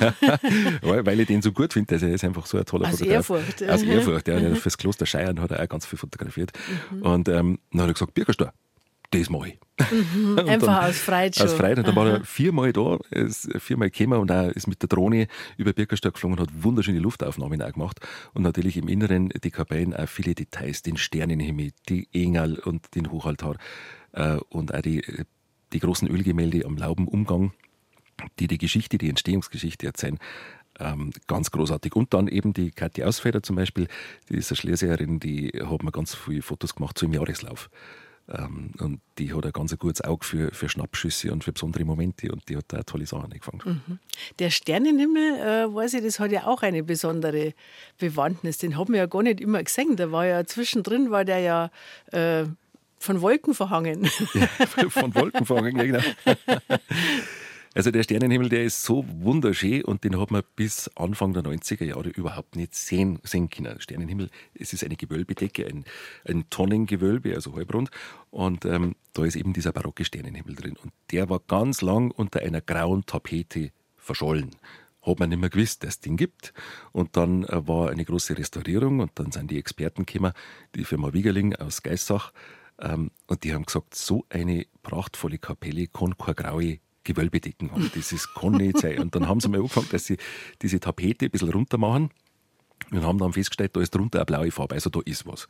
[1.06, 1.93] Weil ich den so gut finde.
[1.93, 3.15] Also er ist einfach so ein toller Aus Fotograf.
[3.15, 3.63] Ehrfurcht.
[3.63, 4.56] Aus Ehrfurcht, ja.
[4.56, 6.52] Fürs Kloster Scheiern hat er auch ganz viel fotografiert.
[6.91, 7.02] Mhm.
[7.04, 8.54] Und ähm, dann hat er gesagt, Birkerstor,
[9.12, 9.60] das mache ich.
[9.91, 11.45] Mhm, einfach aus Freude schon.
[11.45, 11.82] Aus Freude.
[11.82, 15.28] Und dann war er viermal da, ist viermal gekommen und auch ist mit der Drohne
[15.58, 18.00] über Birkenstock geflogen und hat wunderschöne Luftaufnahmen auch gemacht.
[18.34, 23.12] Und natürlich im Inneren die Kapellen auch viele Details, den Sternenhimmel, die Engel und den
[23.12, 23.58] Hochaltar
[24.13, 25.04] äh, und auch die,
[25.73, 27.53] die großen Ölgemälde am Laubenumgang,
[28.39, 30.17] die die Geschichte, die Entstehungsgeschichte erzählen.
[30.80, 31.95] Ähm, ganz großartig.
[31.95, 33.88] Und dann eben die Kathi Ausfeder zum Beispiel,
[34.30, 37.69] die ist eine Schlesierin, die hat mir ganz viele Fotos gemacht, so im Jahreslauf.
[38.30, 42.30] Ähm, und die hat ein ganz gutes Auge für, für Schnappschüsse und für besondere Momente
[42.32, 43.62] und die hat da tolle Sachen angefangen.
[43.63, 43.99] Mhm.
[44.39, 47.53] Der Sternenhimmel, äh, weiß ich, das hat ja auch eine besondere
[47.97, 48.58] Bewandtnis.
[48.58, 49.95] Den haben wir ja gar nicht immer gesehen.
[49.95, 51.71] Da war ja zwischendrin, war der ja
[52.12, 52.45] äh,
[52.99, 54.10] von Wolken verhangen.
[54.33, 54.47] Ja,
[54.89, 55.99] von Wolken verhangen, genau.
[57.77, 61.83] Also der Sternenhimmel, der ist so wunderschön und den hat man bis Anfang der 90er
[61.83, 63.79] Jahre überhaupt nicht sehen, sehen können.
[63.79, 65.86] Sternenhimmel, es ist eine Gewölbedecke, ein,
[66.27, 67.91] ein Tonnengewölbe, also halbrund.
[68.31, 70.75] Und ähm, da ist eben dieser barocke Sternenhimmel drin.
[70.81, 74.55] Und der war ganz lang unter einer grauen Tapete verschollen
[75.07, 76.53] hat man nicht mehr gewusst, dass es den gibt.
[76.91, 80.33] Und dann äh, war eine große Restaurierung und dann sind die Experten gekommen,
[80.75, 82.33] die Firma Wiegerling aus Geissach,
[82.79, 87.89] ähm, und die haben gesagt, so eine prachtvolle Kapelle kann keine graue Gewölbedecken haben.
[87.95, 88.99] Das ist, kann nicht sein.
[88.99, 90.17] Und dann haben sie mal angefangen, dass sie
[90.61, 92.09] diese Tapete ein bisschen runter machen
[92.91, 95.47] und haben dann festgestellt, da ist drunter eine blaue Farbe, also da ist was.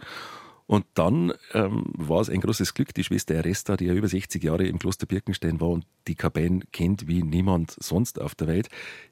[0.68, 4.44] Und dann ähm, war es ein großes Glück, die Schwester Eresta, die ja über 60
[4.44, 8.68] Jahre im Kloster Birkenstein war und die Kabine kennt wie niemand sonst auf der Welt,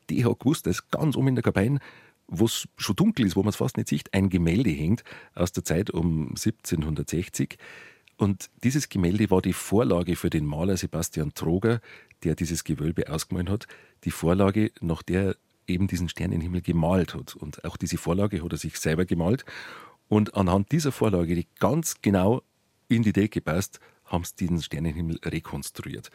[0.09, 1.79] die hat gewusst, dass ganz um in der Kabine,
[2.27, 5.53] wo es schon dunkel ist, wo man es fast nicht sieht, ein Gemälde hängt aus
[5.53, 7.57] der Zeit um 1760.
[8.17, 11.81] Und dieses Gemälde war die Vorlage für den Maler Sebastian Troger,
[12.23, 13.67] der dieses Gewölbe ausgemalt hat,
[14.03, 15.35] die Vorlage, nach der
[15.67, 17.35] eben diesen Sternenhimmel gemalt hat.
[17.35, 19.45] Und auch diese Vorlage hat er sich selber gemalt.
[20.07, 22.43] Und anhand dieser Vorlage, die ganz genau
[22.87, 26.09] in die Decke passt, haben sie diesen Sternenhimmel rekonstruiert.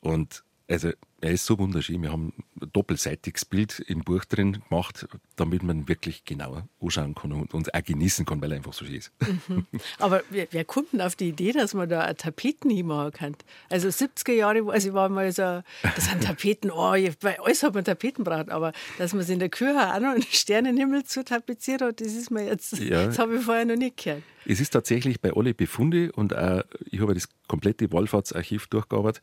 [0.00, 0.90] Und also
[1.24, 2.02] er ist so wunderschön.
[2.02, 7.32] Wir haben ein doppelseitiges Bild im Buch drin gemacht, damit man wirklich genauer anschauen kann
[7.32, 9.10] und, und auch genießen kann, weil er einfach so schön ist.
[9.48, 9.66] Mhm.
[9.98, 13.36] Aber wer, wer, kommt denn auf die Idee, dass man da eine Tapeten hinmachen kann?
[13.70, 17.72] Also 70er Jahre, also ich war mal so, das sind Tapeten, oh, bei alles hat
[17.72, 21.24] man Tapeten braucht, aber dass man es in der Küche auch noch einen Sternenhimmel zu
[21.24, 23.06] tapeziert hat, das ist mir jetzt, ja.
[23.06, 24.22] das habe ich vorher noch nicht gehört.
[24.46, 29.22] Es ist tatsächlich bei alle Befunde und auch, ich habe das komplette Wallfahrtsarchiv durchgearbeitet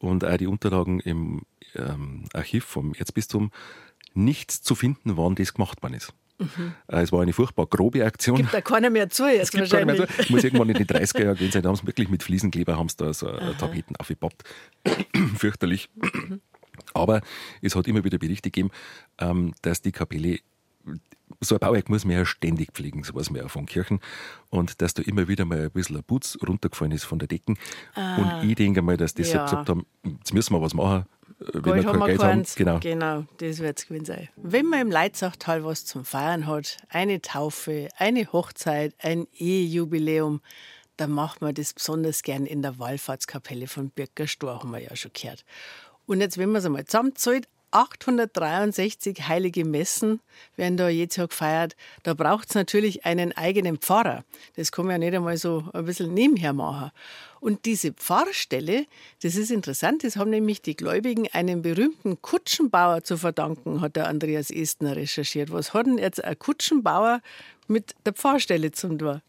[0.00, 1.42] und auch die Unterlagen im
[1.76, 3.52] ähm, Archiv vom Erzbistum
[4.14, 6.12] nichts zu finden waren, das gemacht worden ist.
[6.38, 6.72] Mhm.
[6.88, 8.38] Es war eine furchtbar grobe Aktion.
[8.38, 9.98] Gibt da keiner mehr zu jetzt es wahrscheinlich.
[9.98, 10.32] Mehr zu.
[10.32, 11.62] Muss irgendwann in den 30er Jahren gewesen sein.
[11.62, 13.52] Da haben sie wirklich mit Fliesenkleber haben sie da so Aha.
[13.54, 14.42] Tapeten aufgepappt.
[15.36, 15.90] Fürchterlich.
[15.94, 16.40] Mhm.
[16.94, 17.20] Aber
[17.60, 18.70] es hat immer wieder Berichte gegeben,
[19.18, 20.38] ähm, dass die Kapelle
[21.40, 24.00] so ein Bauwerk muss man ja ständig pflegen, so was man ja von Kirchen.
[24.50, 27.58] Und dass da immer wieder mal ein bisschen ein Putz runtergefallen ist von der Decken.
[27.94, 29.44] Ah, und ich denke mal, dass die ja.
[29.44, 31.06] gesagt haben, jetzt müssen wir was machen.
[31.38, 32.44] Wenn Gold wir kein Geld haben.
[32.54, 32.78] Genau.
[32.80, 34.28] genau, das wird es gewesen sein.
[34.36, 40.42] Wenn man im Leitzachtal was zum Feiern hat, eine Taufe, eine Hochzeit, ein Ehejubiläum,
[40.98, 45.12] dann macht man das besonders gern in der Wallfahrtskapelle von Birkerstor, haben wir ja schon
[45.14, 45.46] gehört.
[46.04, 50.20] Und jetzt, wenn man es einmal zusammenzahlt, 863 heilige Messen
[50.56, 51.76] werden da jedes Jahr gefeiert.
[52.02, 54.24] Da braucht es natürlich einen eigenen Pfarrer.
[54.56, 56.90] Das kann man ja nicht einmal so ein bisschen nebenher machen.
[57.40, 58.86] Und diese Pfarrstelle,
[59.22, 64.08] das ist interessant, das haben nämlich die Gläubigen einem berühmten Kutschenbauer zu verdanken, hat der
[64.08, 65.50] Andreas Estner recherchiert.
[65.50, 67.20] Was hat denn jetzt ein Kutschenbauer
[67.66, 69.22] mit der Pfarrstelle zum tun?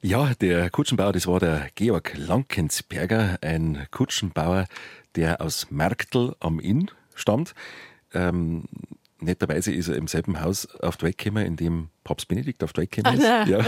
[0.00, 4.66] Ja, der Kutschenbauer, das war der Georg Lankensberger, ein Kutschenbauer,
[5.14, 6.90] der aus Merktl am Inn
[7.22, 7.54] stammt.
[8.12, 8.64] Ähm,
[9.20, 12.72] netterweise ist er im selben Haus auf die Welt gekommen, in dem Papst Benedikt auf
[12.72, 13.48] die Welt gekommen ist.
[13.48, 13.64] Ja.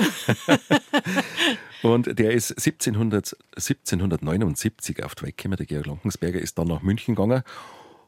[1.83, 5.57] und der ist 1700, 1779 auf die Welt gekommen.
[5.57, 7.43] Der Georg Lankensberger ist dann nach München gegangen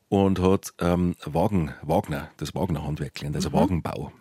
[0.09, 3.55] und hat ähm, Wagen, Wagner, das Wagner-Handwerk gelernt, also mhm.
[3.55, 4.13] Wagenbau.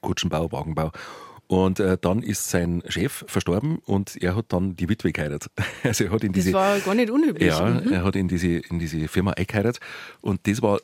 [0.00, 0.92] Kutschenbau, Wagenbau.
[1.48, 5.52] Und äh, dann ist sein Chef verstorben und er hat dann die Witwe geheiratet.
[5.84, 7.48] Also er hat in diese, das war gar nicht unüblich.
[7.48, 7.92] Ja, mhm.
[7.92, 9.80] er hat in diese, in diese Firma eingeheiratet
[10.20, 10.80] und das war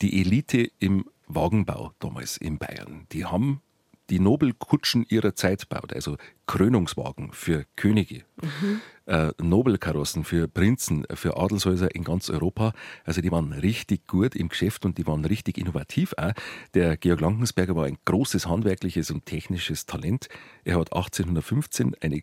[0.00, 3.06] die Elite im Wagenbau damals in Bayern.
[3.12, 3.62] Die haben
[4.10, 8.80] die Nobelkutschen ihrer Zeit baut, also Krönungswagen für Könige, mhm.
[9.06, 12.72] äh, Nobelkarossen für Prinzen, für Adelshäuser in ganz Europa.
[13.04, 16.32] Also die waren richtig gut im Geschäft und die waren richtig innovativ auch.
[16.74, 20.28] Der Georg Lankensberger war ein großes handwerkliches und technisches Talent.
[20.64, 22.22] Er hat 1815 eine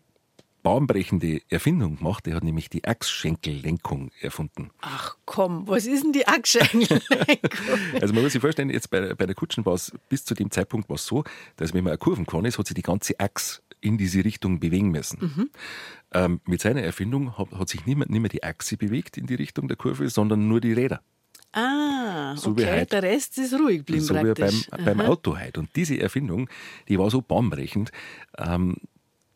[0.68, 2.28] bahnbrechende Erfindung gemacht.
[2.28, 4.70] Er hat nämlich die Achsschenkellenkung erfunden.
[4.82, 7.80] Ach komm, was ist denn die Achsschenkellenkung?
[8.02, 10.52] also man muss sich vorstellen, jetzt bei, bei der Kutschen war es bis zu dem
[10.52, 11.24] Zeitpunkt war so,
[11.56, 14.60] dass wenn man eine Kurven kann ist, hat sich die ganze Achs in diese Richtung
[14.60, 15.20] bewegen müssen.
[15.22, 15.50] Mhm.
[16.12, 19.36] Ähm, mit seiner Erfindung hat, hat sich niemand nicht mehr die Achse bewegt in die
[19.36, 21.02] Richtung der Kurve, sondern nur die Räder.
[21.54, 22.86] Ah, so okay.
[22.86, 24.68] Der Rest ist ruhig geblieben so praktisch.
[24.68, 25.62] wie beim, beim Auto heute.
[25.62, 26.50] Und diese Erfindung,
[26.90, 27.94] die war so bahnbrechend,
[28.38, 28.76] ähm,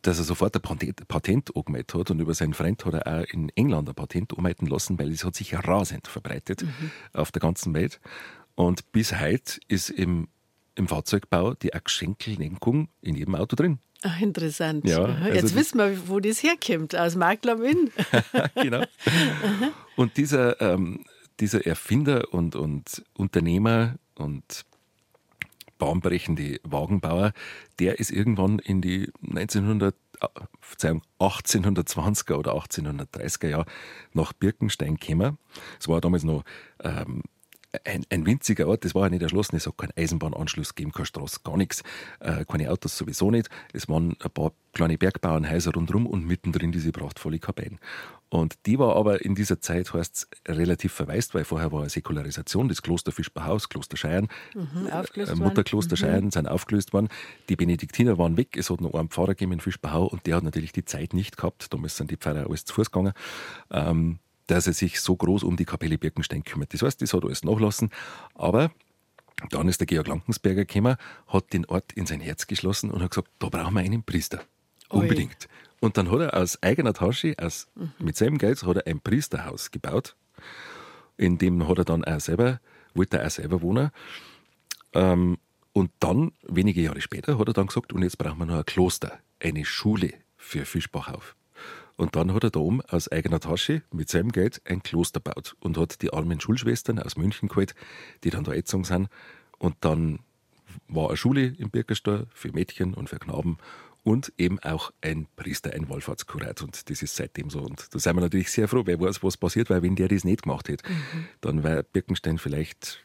[0.02, 3.26] dass er sofort ein Patent, Patent angemeldet hat und über seinen Freund hat er auch
[3.26, 6.92] in England ein Patent anmelden lassen, weil es hat sich rasend verbreitet mhm.
[7.14, 8.00] auf der ganzen Welt.
[8.56, 10.28] Und bis heute ist im,
[10.76, 13.80] im Fahrzeugbau die Achsschenkellenkung in jedem Auto drin.
[14.04, 14.88] Ach, interessant.
[14.88, 17.92] Ja, also Jetzt wissen wir, wo das herkommt, aus Makler Inn.
[18.56, 18.84] genau.
[19.96, 21.06] und dieser, ähm,
[21.40, 24.66] dieser Erfinder und, und Unternehmer und
[25.82, 27.34] bahnbrechende Wagenbauer,
[27.80, 30.28] der ist irgendwann in die 1900, äh,
[30.60, 33.66] Verzeihung, 1820er oder 1830er Jahre
[34.14, 35.40] nach Birkenstein gekommen.
[35.80, 36.44] Es war damals noch
[36.84, 37.24] ähm,
[37.86, 41.06] ein, ein, winziger Ort, das war ja nicht erschlossen, es hat keinen Eisenbahnanschluss gegeben, keine
[41.06, 41.84] Straße, gar nichts,
[42.20, 43.50] äh, keine Autos sowieso nicht.
[43.74, 47.78] Es waren ein paar kleine Bergbauernhäuser rundherum und mittendrin diese prachtvolle Kapelle.
[48.30, 52.70] Und die war aber in dieser Zeit, heißt relativ verwaist, weil vorher war eine Säkularisation,
[52.70, 55.98] das Kloster Fischbachhaus, Kloster Scheiern, mhm, äh, Mutterkloster mhm.
[55.98, 57.10] Scheiern sind aufgelöst worden.
[57.50, 60.44] Die Benediktiner waren weg, es hat noch einen Pfarrer gegeben in Fischbachau und der hat
[60.44, 63.14] natürlich die Zeit nicht gehabt, damals sind die Pfarrer alles zu Fuß gegangen.
[63.70, 66.74] Ähm, dass er sich so groß um die Kapelle Birkenstein kümmert.
[66.74, 67.90] Das heißt, das hat alles nachlassen.
[68.36, 68.72] Aber
[69.50, 73.12] dann ist der Georg Lankensberger gekommen, hat den Ort in sein Herz geschlossen und hat
[73.12, 74.44] gesagt, da brauchen wir einen Priester.
[74.90, 75.48] Unbedingt.
[75.50, 75.88] Ui.
[75.88, 77.92] Und dann hat er aus eigener Tasche, aus, mhm.
[78.00, 80.16] mit seinem Geld, hat er ein Priesterhaus gebaut.
[81.18, 82.60] In dem hat er dann auch selber,
[82.94, 83.90] wollte er auch selber wohnen.
[84.94, 85.38] Ähm,
[85.74, 88.66] und dann, wenige Jahre später, hat er dann gesagt, und jetzt brauchen wir noch ein
[88.66, 91.36] Kloster, eine Schule für Fischbachauf.
[92.02, 95.56] Und dann hat er da oben aus eigener Tasche mit seinem Geld ein Kloster gebaut
[95.60, 97.76] und hat die armen Schulschwestern aus München geholt,
[98.24, 99.08] die dann da erzogen sind.
[99.60, 100.18] Und dann
[100.88, 103.60] war eine Schule im Birkerstor für Mädchen und für Knaben.
[104.04, 106.64] und eben auch ein Priester, ein Wallfahrtskurat.
[106.64, 107.60] Und das ist seitdem so.
[107.60, 110.24] Und da sind wir natürlich sehr froh, wer weiß, was passiert, weil wenn der das
[110.24, 111.28] nicht gemacht hätte, mhm.
[111.42, 113.04] dann wäre Birkenstein vielleicht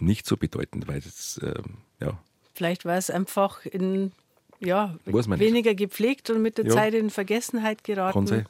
[0.00, 2.22] nicht so bedeutend, weil das, ähm, ja.
[2.54, 4.12] Vielleicht war es einfach in,
[4.60, 6.72] ja, weniger gepflegt und mit der ja.
[6.72, 8.46] Zeit in Vergessenheit geraten.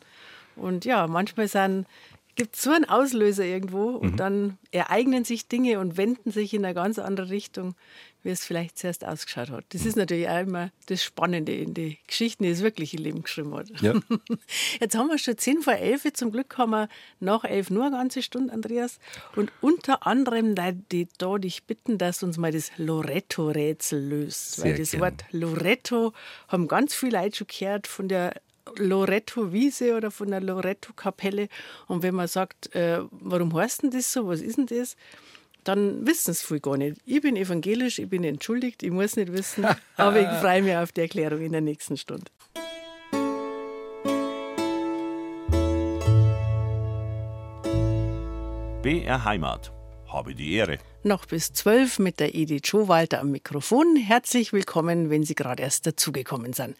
[0.57, 1.49] Und ja, manchmal
[2.37, 4.17] gibt so einen Auslöser irgendwo und mhm.
[4.17, 7.75] dann ereignen sich Dinge und wenden sich in eine ganz andere Richtung,
[8.23, 9.65] wie es vielleicht zuerst ausgeschaut hat.
[9.71, 13.55] Das ist natürlich auch immer das Spannende in die Geschichten, die das wirkliche Leben geschrieben
[13.55, 13.69] hat.
[13.81, 13.95] Ja.
[14.81, 16.89] Jetzt haben wir schon 10 vor 11, zum Glück haben wir
[17.21, 18.99] nach 11 nur eine ganze Stunde, Andreas.
[19.37, 20.55] Und unter anderem
[20.91, 24.57] die da dich bitten, dass du uns mal das Loretto-Rätsel löst.
[24.57, 25.03] Sehr Weil das gern.
[25.03, 26.13] Wort Loretto
[26.49, 28.35] haben ganz viele Leute schon gehört von der
[28.77, 31.49] Loretto-Wiese oder von der Loretto-Kapelle.
[31.87, 34.97] Und wenn man sagt, äh, warum heißt denn das so, was ist denn das?
[35.65, 36.97] Dann wissen es viele gar nicht.
[37.05, 40.93] Ich bin evangelisch, ich bin entschuldigt, ich muss nicht wissen, aber ich freue mich auf
[40.93, 42.27] die Erklärung in der nächsten Stunde.
[48.83, 49.73] BR Heimat.
[50.13, 53.97] Habe die Ehre noch bis zwölf mit der Edith Schowalter am Mikrofon.
[53.97, 56.77] Herzlich willkommen, wenn Sie gerade erst dazugekommen sind.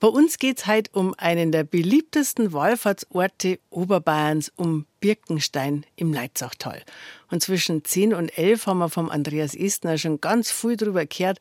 [0.00, 6.82] Bei uns geht es heute um einen der beliebtesten Wallfahrtsorte Oberbayerns, um Birkenstein im Leitzachtal.
[7.30, 11.38] Und zwischen 10 und 11 haben wir vom Andreas Estner schon ganz viel darüber gehört,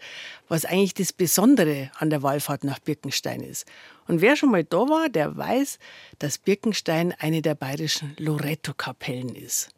[0.48, 3.66] was eigentlich das Besondere an der Wallfahrt nach Birkenstein ist.
[4.08, 5.78] Und wer schon mal da war, der weiß,
[6.20, 9.70] dass Birkenstein eine der bayerischen Loretto-Kapellen ist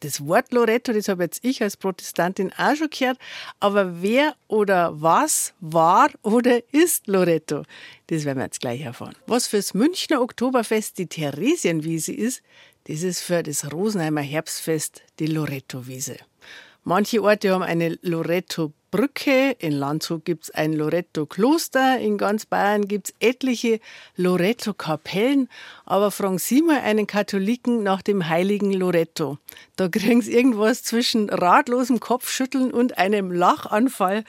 [0.00, 3.18] das Wort Loretto, das habe jetzt ich als Protestantin auch schon gehört.
[3.60, 7.62] Aber wer oder was war oder ist Loretto?
[8.08, 9.14] Das werden wir jetzt gleich erfahren.
[9.26, 12.42] Was fürs Münchner Oktoberfest die Theresienwiese ist,
[12.84, 16.16] das ist für das Rosenheimer Herbstfest die Loretto-Wiese.
[16.86, 19.56] Manche Orte haben eine Loretto-Brücke.
[19.58, 21.98] In Landshut gibt es ein Loretto-Kloster.
[21.98, 23.80] In ganz Bayern gibt es etliche
[24.16, 25.48] Loretto-Kapellen.
[25.86, 29.38] Aber fragen Sie mal einen Katholiken nach dem heiligen Loretto.
[29.76, 34.22] Da kriegen Sie irgendwas zwischen ratlosem Kopfschütteln und einem Lachanfall,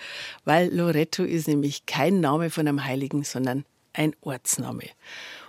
[0.45, 4.85] weil Loretto ist nämlich kein Name von einem Heiligen, sondern ein Ortsname.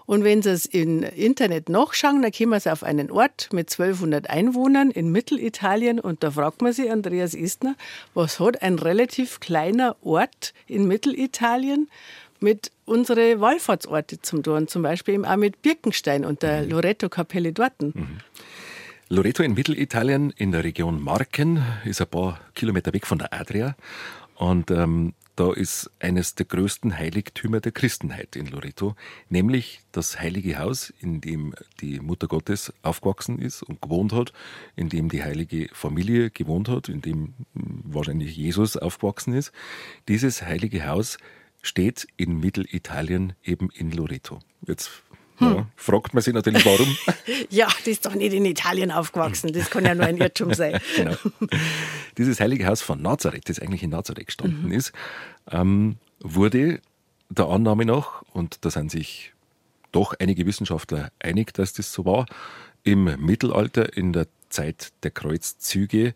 [0.07, 4.31] Und wenn Sie es im Internet nachschauen, dann kommen Sie auf einen Ort mit 1200
[4.31, 7.75] Einwohnern in Mittelitalien und da fragt man sich, Andreas Istner,
[8.15, 11.89] was hat ein relativ kleiner Ort in Mittelitalien
[12.39, 16.71] mit unseren Wallfahrtsorte zum tun, zum Beispiel eben auch mit Birkenstein und der mhm.
[16.71, 17.81] Loretto-Kapelle dort.
[17.83, 18.21] Mhm.
[19.09, 23.77] Loreto in Mittelitalien in der Region Marken ist ein paar Kilometer weg von der Adria
[24.35, 28.97] und ähm, da ist eines der größten Heiligtümer der Christenheit in Loreto,
[29.29, 34.33] nämlich das heilige Haus, in dem die Mutter Gottes aufgewachsen ist und gewohnt hat,
[34.77, 39.53] in dem die heilige Familie gewohnt hat, in dem hm, wahrscheinlich Jesus aufgewachsen ist.
[40.09, 41.19] Dieses heilige Haus
[41.61, 44.41] steht in Mittelitalien eben in Loreto.
[44.67, 45.03] Jetzt
[45.39, 45.55] hm.
[45.55, 46.97] Ja, fragt man sich natürlich, warum.
[47.51, 49.53] ja, das ist doch nicht in Italien aufgewachsen.
[49.53, 50.81] Das kann ja nur ein Irrtum sein.
[50.97, 51.17] genau.
[52.17, 54.73] Dieses heilige Haus von Nazareth, das eigentlich in Nazareth gestanden mhm.
[54.73, 54.93] ist,
[55.51, 56.81] ähm, wurde
[57.29, 59.35] der Annahme nach, und da sind sich
[59.93, 62.27] doch einige Wissenschaftler einig, dass das so war,
[62.83, 66.15] im Mittelalter in der Zeit der Kreuzzüge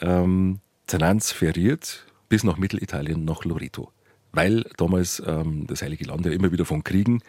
[0.00, 3.92] ähm, transferiert bis nach Mittelitalien, nach Loreto.
[4.32, 7.22] Weil damals ähm, das Heilige Land ja immer wieder von Kriegen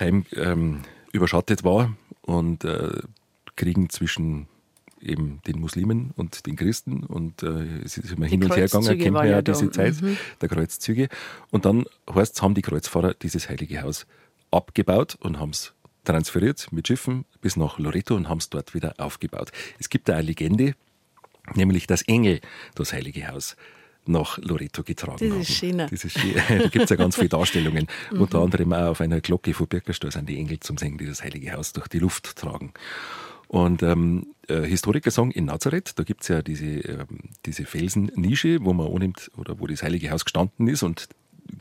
[0.00, 0.82] heim ähm,
[1.12, 3.00] überschattet war und äh,
[3.56, 4.48] Kriegen zwischen
[5.00, 8.66] eben den Muslimen und den Christen und äh, es ist immer die hin und her
[8.66, 10.16] gegangen, kennt man ja diese Zeit mhm.
[10.40, 11.08] der Kreuzzüge.
[11.50, 14.06] Und dann heißt haben die Kreuzfahrer dieses heilige Haus
[14.50, 18.94] abgebaut und haben es transferiert mit Schiffen bis nach Loreto und haben es dort wieder
[18.98, 19.52] aufgebaut.
[19.78, 20.74] Es gibt da eine Legende,
[21.54, 22.40] nämlich dass Engel
[22.74, 23.56] das heilige Haus
[24.06, 25.40] nach Loreto getragen das haben.
[25.40, 25.86] Ist schöner.
[25.86, 26.18] Das ist.
[26.48, 27.86] Da gibt es ja ganz viele Darstellungen.
[28.10, 28.20] mhm.
[28.20, 31.52] Unter anderem auch auf einer Glocke von Birkenstoß sind die Engel zum Singen dieses heilige
[31.52, 32.72] Haus durch die Luft tragen.
[33.48, 38.58] Und ähm, äh, Historiker sagen, in Nazareth, da gibt es ja diese, ähm, diese Felsennische,
[38.62, 41.08] wo man annimmt, oder wo das Heilige Haus gestanden ist und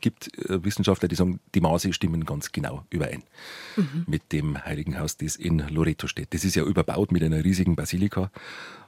[0.01, 3.23] gibt äh, Wissenschaftler, die sagen, die Maße stimmen ganz genau überein
[3.75, 4.05] mhm.
[4.07, 6.33] mit dem Heiligen Haus, das in Loreto steht.
[6.33, 8.31] Das ist ja überbaut mit einer riesigen Basilika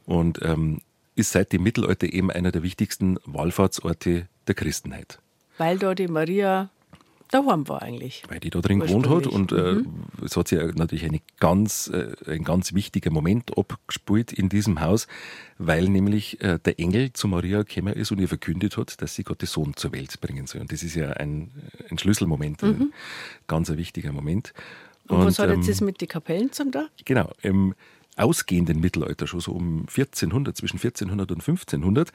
[0.06, 0.82] und ähm,
[1.22, 5.20] ist seit dem Mittelalter eben einer der wichtigsten Wallfahrtsorte der Christenheit.
[5.58, 6.70] Weil dort die Maria
[7.30, 8.24] daheim war eigentlich.
[8.28, 10.04] Weil die da drin gewohnt hat und äh, mhm.
[10.26, 15.08] es hat sich natürlich eine ganz, äh, ein ganz wichtiger Moment abgespielt in diesem Haus,
[15.58, 19.24] weil nämlich äh, der Engel zu Maria gekommen ist und ihr verkündet hat, dass sie
[19.24, 20.62] Gottes Sohn zur Welt bringen soll.
[20.62, 21.52] Und das ist ja ein,
[21.90, 22.70] ein Schlüsselmoment, mhm.
[22.70, 22.94] ein
[23.48, 24.54] ganz ein wichtiger Moment.
[25.08, 26.88] Und, und was hat jetzt ähm, das mit den Kapellen zum da?
[27.06, 27.32] Genau.
[27.42, 27.76] Im
[28.22, 32.12] ausgehenden Mittelalter, schon so um 1400, zwischen 1400 und 1500,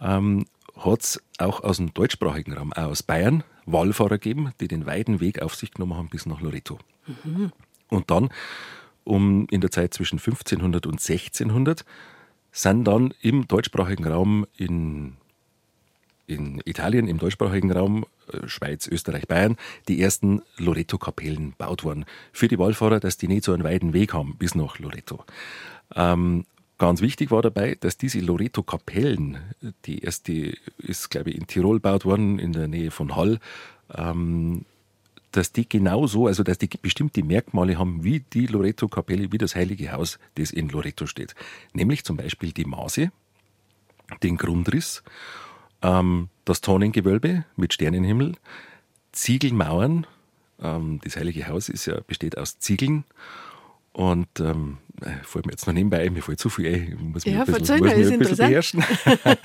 [0.00, 4.86] ähm, hat es auch aus dem deutschsprachigen Raum, auch aus Bayern, Wallfahrer gegeben, die den
[4.86, 6.78] weiten Weg auf sich genommen haben bis nach Loreto.
[7.06, 7.52] Mhm.
[7.88, 8.30] Und dann,
[9.04, 11.84] um in der Zeit zwischen 1500 und 1600,
[12.52, 15.16] sind dann im deutschsprachigen Raum in,
[16.30, 19.56] in Italien, im deutschsprachigen Raum, äh, Schweiz, Österreich, Bayern,
[19.88, 22.04] die ersten Loreto-Kapellen gebaut worden.
[22.32, 25.24] Für die Wallfahrer, dass die nicht so einen weiten Weg haben bis nach Loreto.
[25.94, 26.44] Ähm,
[26.80, 29.36] Ganz wichtig war dabei, dass diese Loreto-Kapellen,
[29.84, 33.38] die erste ist, glaube ich, in Tirol gebaut worden, in der Nähe von Hall,
[33.94, 34.64] ähm,
[35.30, 39.92] dass die genauso, also dass die bestimmte Merkmale haben wie die Loreto-Kapelle, wie das Heilige
[39.92, 41.34] Haus, das in Loreto steht.
[41.74, 43.12] Nämlich zum Beispiel die Maße,
[44.22, 45.02] den Grundriss,
[45.82, 48.34] ähm, das Tonnengewölbe mit Sternenhimmel,
[49.12, 50.06] Ziegelmauern,
[50.62, 53.04] ähm, das Heilige Haus ist ja, besteht aus Ziegeln
[53.92, 57.24] und ähm, äh, fällt mir jetzt noch nebenbei mir fällt zu viel ein, ich muss
[57.24, 58.84] mich ja, ein bisschen, muss mich ein bisschen beherrschen.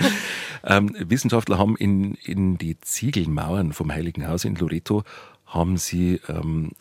[0.63, 5.03] ähm, Wissenschaftler haben in, in die Ziegelmauern vom Heiligen Haus in Loreto
[5.45, 6.71] haben sie ähm,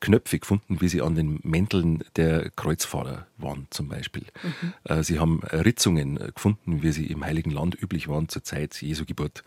[0.00, 4.24] Knöpfe gefunden, wie sie an den Mänteln der Kreuzfahrer waren, zum Beispiel.
[4.42, 4.72] Mhm.
[4.84, 9.04] Äh, sie haben Ritzungen gefunden, wie sie im Heiligen Land üblich waren zur Zeit Jesu
[9.04, 9.42] Geburt.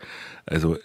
[0.46, 0.76] Also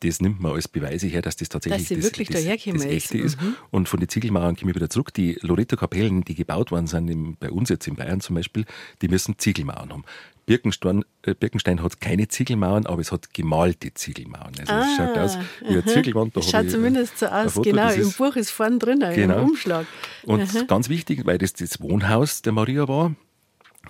[0.00, 3.40] das nimmt man als Beweise her, dass das tatsächlich dass das, das, das Echte ist.
[3.40, 3.56] Mhm.
[3.70, 5.12] Und von den Ziegelmauern komme ich wieder zurück.
[5.14, 8.64] Die Loreto-Kapellen, die gebaut worden sind, im, bei uns jetzt in Bayern zum Beispiel,
[9.02, 10.04] die müssen Ziegelmauern haben.
[10.46, 14.52] Birkenstein, äh, Birkenstein hat keine Ziegelmauern, aber es hat gemalte Ziegelmauern.
[14.60, 16.36] Also ah, es schaut aus wie eine Ziegelwand.
[16.36, 17.90] Da schaut zumindest so aus, Foto, genau.
[17.92, 19.40] Im Buch ist vorne drin, genau.
[19.40, 19.86] im Umschlag.
[20.22, 20.62] Und Aha.
[20.62, 23.14] ganz wichtig, weil das das Wohnhaus der Maria war,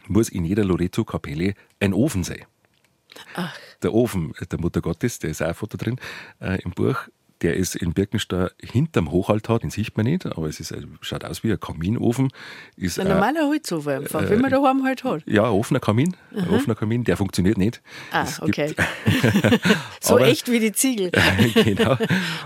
[0.09, 2.45] muss in jeder Loreto-Kapelle ein Ofen sein.
[3.35, 3.55] Ach.
[3.83, 5.97] Der Ofen der Mutter Gottes, der ist auch ein Foto drin
[6.41, 6.97] äh, im Buch.
[7.43, 11.25] Der ist in Birkenstein hinterm Hochaltar, den sieht man nicht, aber es ist, äh, schaut
[11.25, 12.31] aus wie ein Kaminofen.
[12.77, 15.23] Ist ein normaler Holzofen, einfach, äh, wie man daheim halt hat.
[15.25, 17.81] Ja, ein offener Kamin, ein offener Kamin, der funktioniert nicht.
[18.11, 18.75] Ah, es okay.
[20.01, 21.13] so aber, echt wie die Ziegel.
[21.55, 21.97] genau.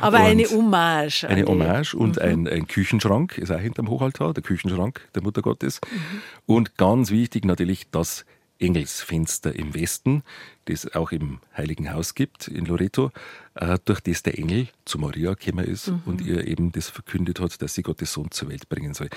[0.02, 1.24] Aber und eine Hommage.
[1.24, 2.22] Eine Hommage und mhm.
[2.22, 5.80] ein, ein, Küchenschrank ist auch hinterm Hochaltar, der Küchenschrank der Mutter Gottes.
[5.90, 6.22] Mhm.
[6.44, 8.26] Und ganz wichtig natürlich das
[8.62, 10.22] Engelsfenster im Westen,
[10.66, 13.10] das es auch im Heiligen Haus gibt in Loreto,
[13.54, 16.02] äh, durch das der Engel zu Maria gekommen ist mhm.
[16.06, 19.10] und ihr eben das verkündet hat, dass sie Gottes Sohn zur Welt bringen soll.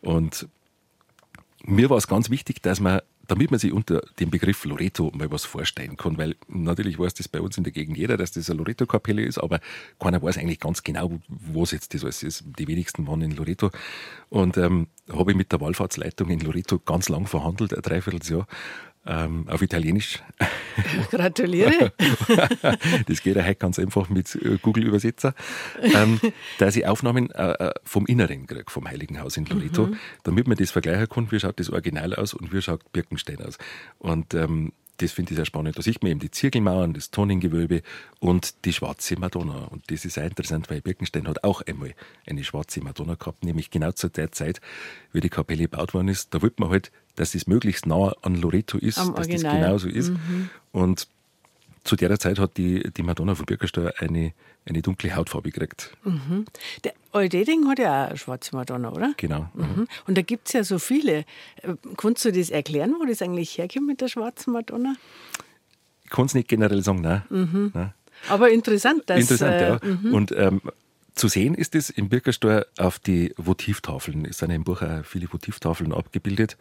[0.00, 0.48] Und
[1.64, 5.30] mir war es ganz wichtig, dass man damit man sich unter dem Begriff Loreto mal
[5.30, 8.50] was vorstellen kann, weil natürlich weiß das bei uns in der Gegend jeder, dass das
[8.50, 9.60] eine Loreto-Kapelle ist, aber
[9.98, 12.44] keiner weiß eigentlich ganz genau, wo es jetzt das alles ist.
[12.58, 13.70] Die wenigsten waren in Loreto.
[14.28, 18.46] Und ähm, habe ich mit der Wallfahrtsleitung in Loreto ganz lang verhandelt, ein Dreivierteljahr,
[19.06, 20.22] ähm, auf Italienisch.
[21.10, 21.92] Gratuliere.
[23.06, 25.34] das geht ja heute ganz einfach mit äh, Google-Übersetzer.
[25.80, 26.20] Ähm,
[26.58, 29.96] dass ich Aufnahmen äh, äh, vom Inneren kriege, vom Heiligen Haus in Loreto, mhm.
[30.22, 33.58] damit man das vergleichen kann, wie schaut das Original aus und wie schaut Birkenstein aus.
[33.98, 34.72] Und ähm,
[35.02, 35.76] das finde ich sehr spannend.
[35.76, 37.82] Da sieht man eben die Zirkelmauern, das Tonnengewölbe
[38.20, 39.64] und die schwarze Madonna.
[39.64, 41.94] Und das ist sehr interessant, weil Birkenstein hat auch einmal
[42.26, 44.60] eine schwarze Madonna gehabt, nämlich genau zu der Zeit,
[45.12, 46.32] wie die Kapelle gebaut worden ist.
[46.34, 49.52] Da wollte man halt, dass es möglichst nah an Loreto ist, Am dass Original.
[49.52, 50.10] das genauso ist.
[50.10, 50.50] Mhm.
[50.72, 51.08] Und
[51.84, 54.32] zu der Zeit hat die, die Madonna von Birkenstein eine,
[54.64, 55.96] eine dunkle Hautfarbe gekriegt.
[56.04, 56.44] Mhm.
[56.84, 59.14] Der Oldeding hat ja auch eine schwarze Madonna, oder?
[59.16, 59.48] Genau.
[59.54, 59.88] Mhm.
[60.06, 61.24] Und da gibt es ja so viele.
[61.62, 64.94] Äh, kannst du das erklären, wo das eigentlich herkommt mit der schwarzen Madonna?
[66.04, 67.22] Ich kann es nicht generell sagen, nein.
[67.30, 67.70] Mhm.
[67.74, 67.92] nein.
[68.28, 69.20] Aber interessant, dass.
[69.20, 69.80] Interessant, äh, ja.
[69.82, 70.14] Mhm.
[70.14, 70.60] Und ähm,
[71.14, 74.24] zu sehen ist es im Birkersteuer auf die Votivtafeln.
[74.24, 76.56] Es sind im Buch auch viele Votivtafeln abgebildet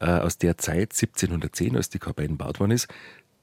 [0.00, 2.88] äh, aus der Zeit 1710, als die Kapelle gebaut worden ist.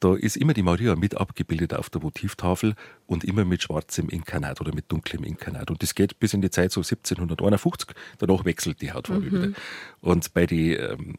[0.05, 2.75] Da ist immer die Maria mit abgebildet auf der Votivtafel
[3.07, 5.71] und immer mit schwarzem Inkarnat oder mit dunklem Inkarnat.
[5.71, 7.89] Und das geht bis in die Zeit so 1751.
[8.19, 9.31] Danach wechselt die Hautfarbe mhm.
[9.31, 9.57] wieder.
[10.01, 11.15] Und bei, die, ähm,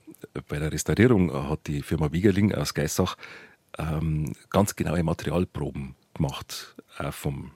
[0.47, 3.17] bei der Restaurierung hat die Firma Wiegerling aus Geissach
[3.77, 7.51] ähm, ganz genaue Materialproben gemacht, auch vom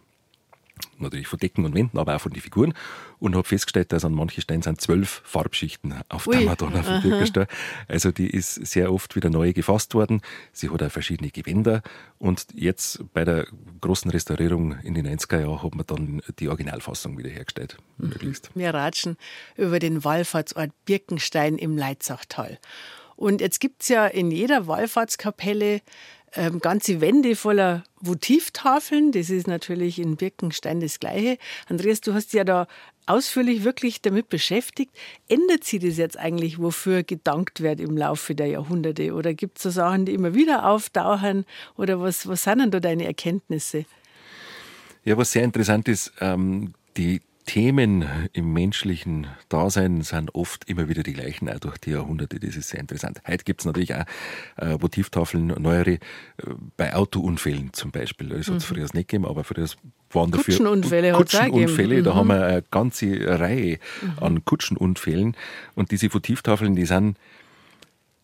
[0.98, 2.74] natürlich von Decken und Wänden, aber auch von den Figuren
[3.18, 6.36] und habe festgestellt, dass an manchen Steinen sind zwölf Farbschichten auf Ui.
[6.36, 7.46] der Madonna von Birkenstein.
[7.88, 10.22] Also die ist sehr oft wieder neu gefasst worden.
[10.52, 11.82] Sie hat auch verschiedene Gewänder
[12.18, 13.46] und jetzt bei der
[13.80, 17.76] großen Restaurierung in den 90er Jahren hat man dann die Originalfassung wiederhergestellt.
[17.98, 18.34] Mhm.
[18.54, 19.16] Wir ratschen
[19.56, 22.58] über den Wallfahrtsort Birkenstein im Leitzachtal.
[23.20, 25.82] Und jetzt gibt es ja in jeder Wallfahrtskapelle
[26.34, 29.12] ähm, ganze Wände voller Votivtafeln.
[29.12, 31.38] Das ist natürlich in Birkenstein das Gleiche.
[31.68, 32.66] Andreas, du hast ja da
[33.06, 34.92] ausführlich wirklich damit beschäftigt.
[35.28, 39.12] Ändert sich das jetzt eigentlich, wofür gedankt wird im Laufe der Jahrhunderte?
[39.14, 41.44] Oder gibt es so Sachen, die immer wieder auftauchen?
[41.76, 43.84] Oder was, was sind denn da deine Erkenntnisse?
[45.04, 47.20] Ja, was sehr interessant ist, ähm, die
[47.50, 52.38] Themen im menschlichen Dasein sind oft immer wieder die gleichen, auch durch die Jahrhunderte.
[52.38, 53.20] Das ist sehr interessant.
[53.26, 54.04] Heute gibt es natürlich auch
[54.58, 55.98] äh, Motivtafeln, neuere, äh,
[56.76, 58.28] bei Autounfällen zum Beispiel.
[58.28, 58.74] Das hat es mhm.
[58.74, 59.66] früher nicht gegeben, aber früher
[60.12, 61.10] waren dafür Kutschenunfälle.
[61.10, 62.16] Kutschenunfälle, da mhm.
[62.18, 64.22] haben wir eine ganze Reihe mhm.
[64.22, 65.36] an Kutschenunfällen.
[65.74, 67.18] Und diese Motivtafeln, die sind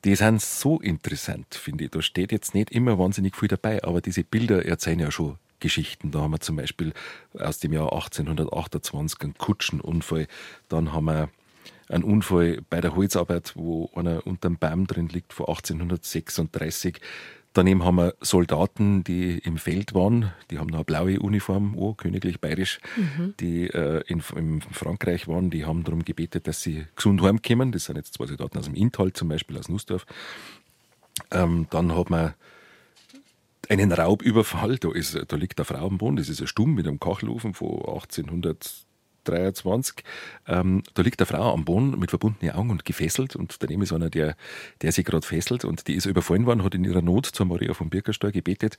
[0.05, 1.91] die sind so interessant, finde ich.
[1.91, 6.11] Da steht jetzt nicht immer wahnsinnig viel dabei, aber diese Bilder erzählen ja schon Geschichten.
[6.11, 6.93] Da haben wir zum Beispiel
[7.39, 10.27] aus dem Jahr 1828 einen Kutschenunfall.
[10.69, 11.29] Dann haben wir
[11.89, 17.01] einen Unfall bei der Holzarbeit, wo einer unter dem Baum drin liegt, von 1836.
[17.57, 20.31] Daneben haben wir Soldaten, die im Feld waren.
[20.51, 23.33] Die haben eine blaue Uniform, oh, königlich bayerisch, mhm.
[23.41, 25.49] die äh, in, in, Frankreich waren.
[25.49, 27.73] Die haben darum gebetet, dass sie gesund heimkommen.
[27.73, 30.05] Das sind jetzt zwei Soldaten aus dem Inntal, zum Beispiel aus Nussdorf.
[31.31, 32.35] Ähm, dann hat man
[33.71, 34.79] einen Raubüberfall.
[34.79, 37.55] Da, ist, da liegt eine Frau am Boden, das ist ein Stumm mit einem Kachelofen
[37.55, 40.05] von 1823.
[40.47, 43.93] Ähm, da liegt eine Frau am Boden mit verbundenen Augen und gefesselt und daneben ist
[43.93, 44.37] einer, der,
[44.83, 47.75] der sie gerade fesselt und die ist überfallen worden, hat in ihrer Not zur Maria
[47.75, 48.77] vom Birkersteuer gebetet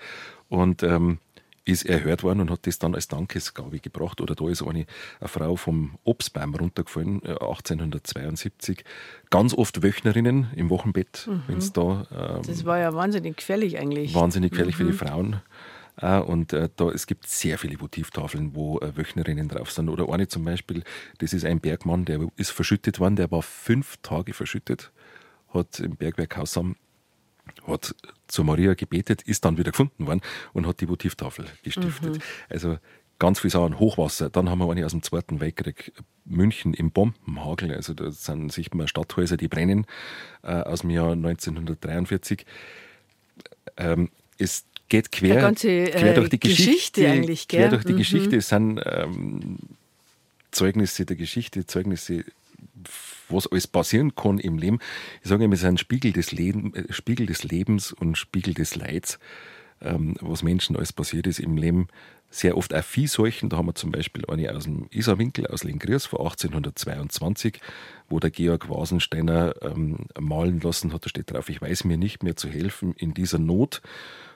[0.50, 1.20] und ähm,
[1.68, 4.22] ist erhört worden und hat das dann als Dankesgabe gebracht.
[4.22, 4.86] Oder da ist eine,
[5.20, 8.80] eine Frau vom Obstbaum runtergefallen, 1872.
[8.80, 8.84] Äh,
[9.30, 11.44] Ganz oft Wöchnerinnen im Wochenbett, mhm.
[11.48, 12.08] wenn es da.
[12.12, 14.14] Ähm, das war ja wahnsinnig gefährlich eigentlich.
[14.14, 14.78] Wahnsinnig gefährlich mhm.
[14.78, 14.98] für die mhm.
[14.98, 15.42] Frauen.
[15.98, 19.90] Äh, und äh, da, es gibt sehr viele Votivtafeln, wo äh, Wöchnerinnen drauf sind.
[19.90, 20.84] Oder eine zum Beispiel,
[21.18, 24.92] das ist ein Bergmann, der ist verschüttet worden, der war fünf Tage verschüttet,
[25.54, 26.76] hat im Bergwerkhaus am
[27.66, 27.96] hat
[28.28, 30.22] zu Maria gebetet, ist dann wieder gefunden worden
[30.54, 32.16] und hat die Votivtafel gestiftet.
[32.16, 32.22] Mhm.
[32.50, 32.78] Also
[33.20, 34.30] ganz viele Sachen, Hochwasser.
[34.30, 35.94] Dann haben wir eine aus dem Zweiten Weltkrieg,
[36.26, 37.74] München im Bombenhagel.
[37.74, 39.86] Also da sind sichtbar Stadthäuser, die brennen,
[40.44, 42.46] äh, aus dem Jahr 1943.
[43.78, 47.48] Ähm, es geht quer, ganze, äh, quer durch die Geschichte, Geschichte eigentlich.
[47.48, 47.98] Quer durch die mhm.
[47.98, 48.38] Geschichte.
[48.38, 49.58] Es sind ähm,
[50.52, 52.24] Zeugnisse der Geschichte, Zeugnisse
[53.30, 54.80] was alles passieren kann im Leben.
[55.22, 58.54] Ich sage immer, es ist ein Spiegel des, Leben, äh, Spiegel des Lebens und Spiegel
[58.54, 59.20] des Leids,
[59.82, 61.88] ähm, was Menschen alles passiert ist im Leben.
[62.30, 63.50] Sehr oft auch Viehseuchen.
[63.50, 67.62] Da haben wir zum Beispiel eine aus dem Isarwinkel aus Lengriers von 1822,
[68.10, 71.06] wo der Georg Wasensteiner ähm, malen lassen hat.
[71.06, 73.82] Da steht drauf, ich weiß mir nicht mehr zu helfen in dieser Not.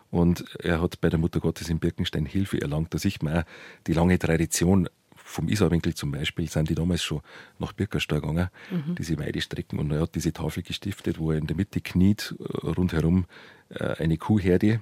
[0.09, 2.93] Und er hat bei der Mutter Gottes in Birkenstein Hilfe erlangt.
[2.93, 3.43] Da sieht man auch
[3.87, 4.89] die lange Tradition
[5.31, 7.21] vom Isarwinkel zum Beispiel sind die damals schon
[7.59, 8.95] nach Birkerstall gegangen, mhm.
[8.95, 9.79] diese Weidestrecken.
[9.79, 13.25] Und er hat diese Tafel gestiftet, wo er in der Mitte kniet, äh, rundherum
[13.69, 14.81] äh, eine Kuhherde.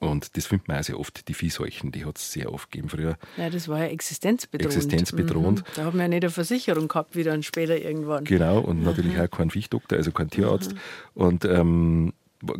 [0.00, 2.88] Und das findet man auch sehr oft, die Viehseuchen, die hat es sehr oft gegeben
[2.88, 3.18] früher.
[3.36, 4.74] Ja, das war ja existenzbedrohend.
[4.74, 5.60] Existenzbedrohend.
[5.60, 5.72] Mhm.
[5.76, 8.24] Da haben wir ja nicht eine Versicherung gehabt, wie dann später irgendwann.
[8.24, 8.84] Genau, und mhm.
[8.84, 10.72] natürlich auch kein Viechdoktor, also kein Tierarzt.
[10.72, 10.78] Mhm.
[11.22, 12.12] Und ähm,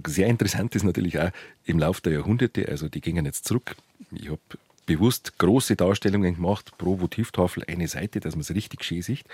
[0.06, 1.30] sehr interessant ist natürlich auch
[1.64, 3.74] im Laufe der Jahrhunderte, also die gingen jetzt zurück.
[4.12, 4.40] Ich habe
[4.86, 9.24] bewusst große Darstellungen gemacht, pro Votivtafel eine Seite, dass man es richtig schön sieht.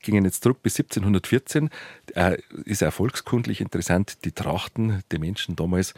[0.00, 1.70] Gingen jetzt zurück bis 1714.
[2.14, 5.94] Äh, ist erfolgskundlich interessant, die Trachten der Menschen damals,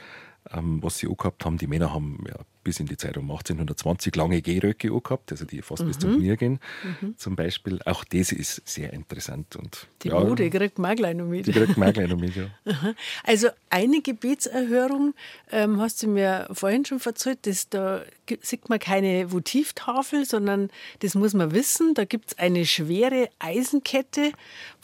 [0.50, 1.58] ähm, was sie auch gehabt haben.
[1.58, 5.62] Die Männer haben ja, bis in die Zeit um 1820 lange Gehröcke gehabt, also die
[5.62, 5.88] fast mhm.
[5.88, 6.60] bis zum Knie gehen
[7.00, 7.14] mhm.
[7.16, 7.80] zum Beispiel.
[7.84, 9.56] Auch das ist sehr interessant.
[9.56, 11.46] Und, die ja, Mode kriegt man gleich noch mit.
[11.46, 12.46] Die kriegt man gleich noch mit, ja.
[13.24, 15.14] Also eine Gebetserhörung,
[15.50, 18.02] ähm, hast du mir vorhin schon erzählt, dass da
[18.42, 21.94] sieht man keine Votivtafel, sondern das muss man wissen.
[21.94, 24.32] Da gibt es eine schwere Eisenkette.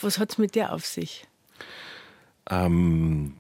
[0.01, 1.27] Was hat es mit der auf sich?
[2.49, 3.37] Ähm,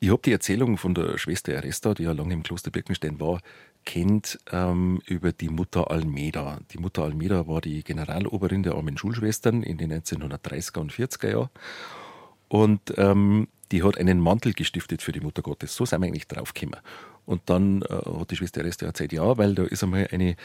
[0.00, 3.40] ich habe die Erzählung von der Schwester Aresta, die ja lange im Kloster Birkenstein war,
[3.84, 6.60] kennt ähm, über die Mutter Almeda.
[6.72, 11.50] Die Mutter Almeda war die Generaloberin der armen Schulschwestern in den 1930er und 40er Jahren.
[12.48, 15.74] Und ähm, die hat einen Mantel gestiftet für die Mutter Gottes.
[15.74, 16.80] So sind wir eigentlich draufgekommen.
[17.26, 20.36] Und dann äh, hat die Schwester Aresta erzählt, ja, weil da ist einmal eine,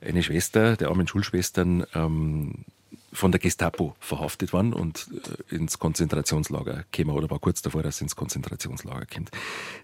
[0.00, 2.64] eine Schwester der armen Schulschwestern ähm,
[3.12, 5.08] von der Gestapo verhaftet worden und
[5.50, 9.30] äh, ins Konzentrationslager gekommen oder war kurz davor, dass sie ins Konzentrationslager kommt.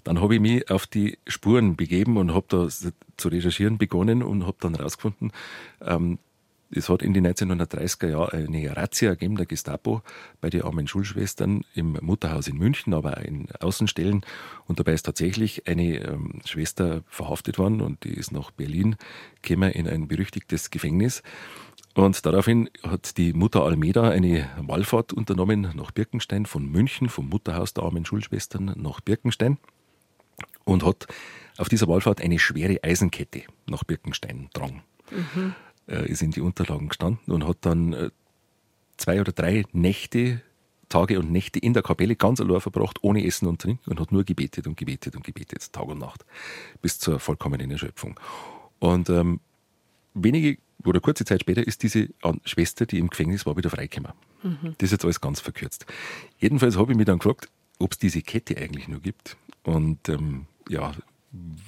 [0.05, 2.69] Dann habe ich mich auf die Spuren begeben und habe da
[3.17, 5.33] zu recherchieren begonnen und habe dann herausgefunden,
[5.81, 6.19] ähm,
[6.71, 10.03] es hat in den 1930er Jahren eine Razzia gegeben der Gestapo
[10.41, 14.23] bei den armen Schulschwestern im Mutterhaus in München, aber auch in Außenstellen.
[14.67, 18.97] Und dabei ist tatsächlich eine ähm, Schwester verhaftet worden und die ist nach Berlin
[19.43, 21.23] gekommen in ein berüchtigtes Gefängnis.
[21.97, 27.73] Und daraufhin hat die Mutter Almeda eine Wallfahrt unternommen nach Birkenstein von München, vom Mutterhaus
[27.73, 29.57] der armen Schulschwestern nach Birkenstein
[30.65, 31.07] und hat
[31.57, 34.83] auf dieser Wallfahrt eine schwere Eisenkette nach Birkenstein dran.
[35.11, 35.55] Mhm.
[35.89, 38.11] Äh, ist in die Unterlagen gestanden und hat dann äh,
[38.99, 40.43] zwei oder drei Nächte,
[40.91, 44.13] Tage und Nächte in der Kapelle ganz allein verbracht, ohne Essen und Trinken und hat
[44.13, 46.27] nur gebetet und gebetet und gebetet, Tag und Nacht,
[46.83, 48.21] bis zur vollkommenen Erschöpfung.
[48.81, 49.41] Und ähm,
[50.17, 52.09] wenige oder kurze Zeit später ist diese
[52.45, 54.13] Schwester, die im Gefängnis war, wieder freigekommen.
[54.43, 54.75] Mhm.
[54.79, 55.87] Das ist jetzt alles ganz verkürzt.
[56.39, 57.49] Jedenfalls habe ich mich dann gefragt,
[57.79, 59.37] ob es diese Kette eigentlich nur gibt.
[59.65, 60.93] Und ähm, ja,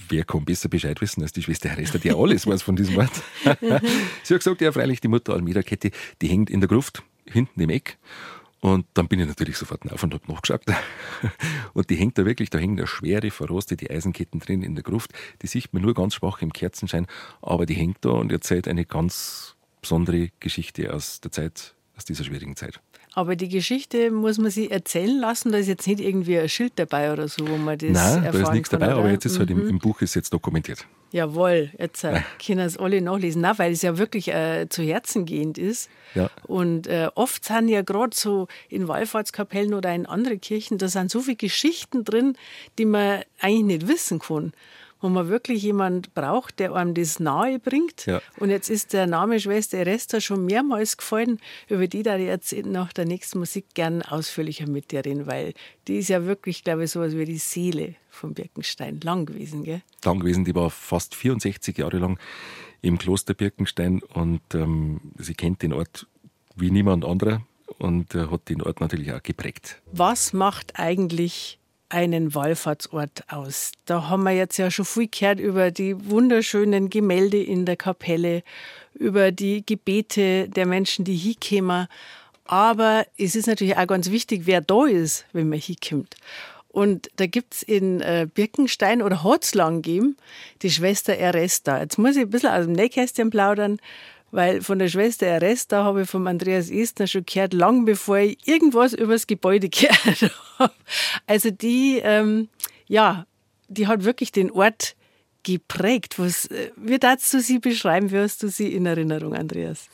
[0.09, 2.97] wer kann besser Bescheid wissen als die Schwester Herester, die ja alles weiß von diesem
[2.97, 3.11] Wort.
[4.23, 5.91] Sie hat gesagt, ja, freilich, die Mutter Almeida-Kette,
[6.23, 7.99] die hängt in der Gruft, hinten im Eck.
[8.61, 10.63] Und dann bin ich natürlich sofort auf und habe nachgeschaut.
[11.75, 15.13] Und die hängt da wirklich, da hängen da schwere, verrostete Eisenketten drin in der Gruft.
[15.43, 17.07] Die sieht man nur ganz schwach im Kerzenschein,
[17.41, 22.25] aber die hängt da und erzählt eine ganz besondere Geschichte aus der Zeit, aus dieser
[22.25, 22.81] schwierigen Zeit.
[23.15, 25.53] Aber die Geschichte muss man sich erzählen lassen.
[25.53, 28.31] Da ist jetzt nicht irgendwie ein Schild dabei oder so, wo man das Nein, da
[28.31, 29.03] ist nichts kann, dabei, oder?
[29.03, 29.69] aber jetzt ist halt im, Mhm.
[29.71, 30.87] im Buch ist jetzt dokumentiert.
[31.11, 33.43] Jawohl, jetzt äh, können es alle nachlesen.
[33.43, 35.91] Na, weil es ja wirklich äh, zu Herzen gehend ist.
[36.15, 36.31] Ja.
[36.47, 41.11] Und äh, oft sind ja gerade so in Wallfahrtskapellen oder in anderen Kirchen, da sind
[41.11, 42.37] so viele Geschichten drin,
[42.79, 44.53] die man eigentlich nicht wissen kann.
[45.01, 48.07] Wo man wirklich jemand braucht, der einem das nahe bringt.
[48.07, 48.21] Ja.
[48.39, 51.39] Und jetzt ist der Name Schwester Eresta schon mehrmals gefallen.
[51.69, 55.55] Über die da ich jetzt nach der nächsten Musik gern ausführlicher mit dir reden, weil
[55.87, 59.83] die ist ja wirklich, glaube ich, sowas wie die Seele von Birkenstein lang gewesen, gell?
[60.05, 60.45] lang gewesen.
[60.45, 62.19] Die war fast 64 Jahre lang
[62.83, 66.07] im Kloster Birkenstein und ähm, sie kennt den Ort
[66.57, 67.43] wie niemand anderer
[67.79, 69.81] und äh, hat den Ort natürlich auch geprägt.
[69.93, 71.58] Was macht eigentlich
[71.89, 73.73] einen Wallfahrtsort aus?
[73.87, 78.43] Da haben wir jetzt ja schon viel gehört über die wunderschönen Gemälde in der Kapelle,
[78.95, 81.89] über die Gebete der Menschen, die hinkommen.
[82.45, 86.17] Aber es ist natürlich auch ganz wichtig, wer da ist, wenn man hinkommt.
[86.69, 90.17] Und da gibt es in äh, Birkenstein oder hat es lang gegeben,
[90.63, 91.81] die Schwester Eresta.
[91.81, 93.79] Jetzt muss ich ein bisschen aus dem Nähkästchen plaudern,
[94.31, 98.39] weil von der Schwester Eresta habe ich vom Andreas Estner schon gehört, lang bevor ich
[98.47, 100.31] irgendwas über das Gebäude gehört
[101.27, 102.49] Also die, ähm,
[102.87, 103.27] ja,
[103.69, 104.97] die hat wirklich den Ort
[105.43, 106.19] geprägt.
[106.19, 108.11] Was, äh, wie darfst du sie beschreiben?
[108.11, 109.89] Wie hast du sie in Erinnerung, Andreas?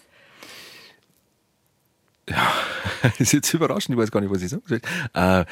[2.27, 2.39] Das
[3.19, 4.81] ist jetzt überraschend, ich weiß gar nicht, was ich sagen soll.
[5.13, 5.45] Äh,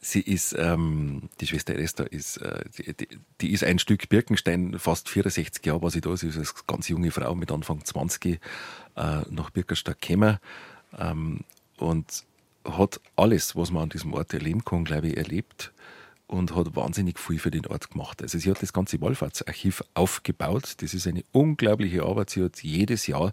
[0.00, 3.08] sie ist, ähm, die Schwester Esther ist, äh, die,
[3.40, 6.16] die, ist ein Stück Birkenstein, fast 64 Jahre war sie da.
[6.16, 8.38] Sie ist als ganz junge Frau mit Anfang 20 äh,
[8.96, 10.38] nach Birkenstein gekommen
[10.98, 11.40] ähm,
[11.78, 12.24] und
[12.64, 15.72] hat alles, was man an diesem Ort erleben kann, glaube ich, erlebt
[16.26, 18.22] und hat wahnsinnig viel für den Ort gemacht.
[18.22, 20.74] Also sie hat das ganze Wallfahrtsarchiv aufgebaut.
[20.78, 22.30] Das ist eine unglaubliche Arbeit.
[22.30, 23.32] Sie hat jedes Jahr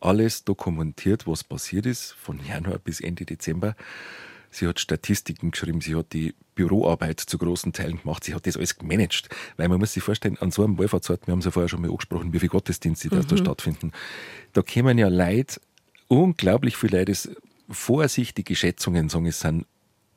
[0.00, 3.74] alles dokumentiert, was passiert ist, von Januar bis Ende Dezember.
[4.50, 8.56] Sie hat Statistiken geschrieben, sie hat die Büroarbeit zu großen Teilen gemacht, sie hat das
[8.56, 9.28] alles gemanagt.
[9.56, 11.82] Weil man muss sich vorstellen, an so einem Wallfahrtsort, wir haben es ja vorher schon
[11.82, 13.26] mal angesprochen, wie viele Gottesdienste mhm.
[13.26, 13.92] da stattfinden.
[14.54, 15.60] Da kommen ja Leute,
[16.06, 17.28] unglaublich viele Leute, das
[17.68, 19.66] vorsichtige Schätzungen sagen, es sind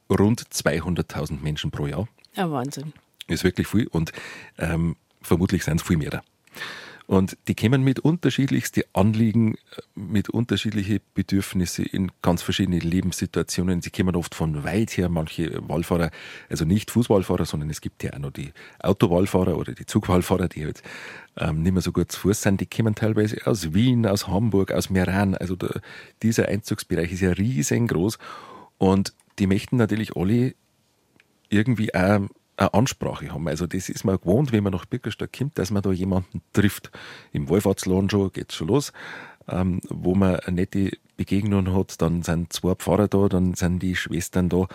[0.10, 2.08] rund 200.000 Menschen pro Jahr.
[2.36, 2.94] Ja, Wahnsinn.
[3.28, 4.12] Ist wirklich viel und
[4.58, 6.24] ähm, vermutlich sind es viel mehr.
[7.12, 9.58] Und die kommen mit unterschiedlichsten Anliegen,
[9.96, 13.82] mit unterschiedlichen Bedürfnissen in ganz verschiedene Lebenssituationen.
[13.82, 16.10] Sie kommen oft von weit her, manche Wallfahrer,
[16.50, 20.64] also nicht Fußwallfahrer, sondern es gibt ja auch noch die Autowallfahrer oder die Zugwallfahrer, die
[20.64, 20.84] halt
[21.36, 22.62] ähm, nicht mehr so gut zu Fuß sind.
[22.62, 25.36] Die kommen teilweise aus Wien, aus Hamburg, aus Meran.
[25.36, 25.82] Also der,
[26.24, 28.20] dieser Einzugsbereich ist ja riesengroß.
[28.78, 30.56] Und die möchten natürlich alle
[31.50, 32.22] irgendwie auch
[32.62, 33.48] eine Ansprache haben.
[33.48, 36.92] Also das ist man gewohnt, wenn man nach Birkenstadt kommt, dass man da jemanden trifft.
[37.32, 38.94] Im Wallfahrtsladen schon geht's schon los,
[39.48, 43.96] ähm, wo man eine nette Begegnung hat, dann sind zwei Pfarrer da, dann sind die
[43.96, 44.68] Schwestern da.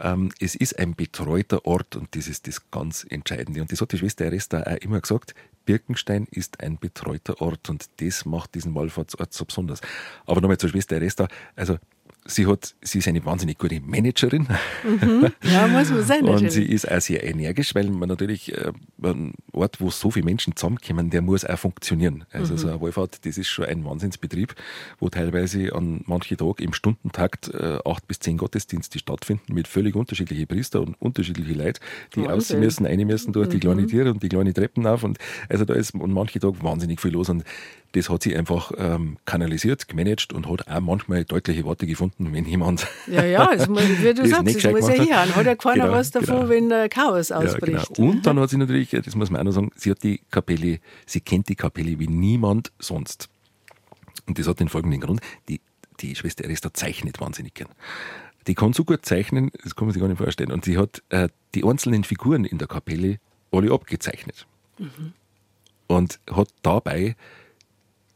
[0.00, 3.60] Ähm, es ist ein betreuter Ort und das ist das ganz Entscheidende.
[3.60, 5.34] Und das hat die Schwester Eresta auch immer gesagt,
[5.64, 9.80] Birkenstein ist ein betreuter Ort und das macht diesen Wallfahrtsort so besonders.
[10.24, 11.78] Aber nochmal zur Schwester Eresta, also
[12.30, 14.46] sie hat, sie ist eine wahnsinnig gute Managerin.
[14.84, 15.32] Mhm.
[15.42, 16.24] Ja, muss man sein.
[16.28, 18.72] Und sie ist auch sehr energisch, weil man natürlich, äh,
[19.02, 22.24] ein Ort, wo so viele Menschen zusammenkommen, der muss auch funktionieren.
[22.30, 22.58] Also Mhm.
[22.58, 24.54] so eine Wallfahrt, das ist schon ein Wahnsinnsbetrieb,
[25.00, 29.96] wo teilweise an manchen Tagen im Stundentakt äh, acht bis zehn Gottesdienste stattfinden mit völlig
[29.96, 31.80] unterschiedlichen Priester und unterschiedlichen Leuten,
[32.14, 32.30] die Wahnsinn.
[32.36, 33.60] aussehen müssen, rein müssen durch die Mhm.
[33.60, 35.02] kleinen Tiere und die kleinen Treppen auf.
[35.02, 35.18] Und
[35.48, 37.28] also da ist an manchen Tagen wahnsinnig viel los.
[37.30, 37.42] Und
[37.92, 42.44] das hat sie einfach ähm, kanalisiert, gemanagt und hat auch manchmal deutliche Worte gefunden, wenn
[42.44, 45.28] jemand Ja, ja, es muss, wie du das sagst, gescheit muss ja hier hat.
[45.28, 45.36] an.
[45.36, 46.48] Hat ja keiner Genau, was davon, genau.
[46.50, 47.94] wenn äh, Chaos Ja, ausbricht.
[47.94, 48.10] genau.
[48.10, 50.80] Und dann hat sie natürlich, das muss man auch noch sagen, sie hat die Kapelle,
[51.06, 53.28] sie kennt die Kapelle wie niemand sonst.
[54.26, 55.60] Und das hat den folgenden Grund, die,
[56.00, 57.70] die Schwester Erista zeichnet wahnsinnig gern.
[58.46, 60.52] Die kann so gut zeichnen, das kann man sich gar nicht vorstellen.
[60.52, 63.18] Und sie hat äh, die einzelnen Figuren in der Kapelle
[63.50, 64.46] alle abgezeichnet.
[65.86, 67.16] Und hat dabei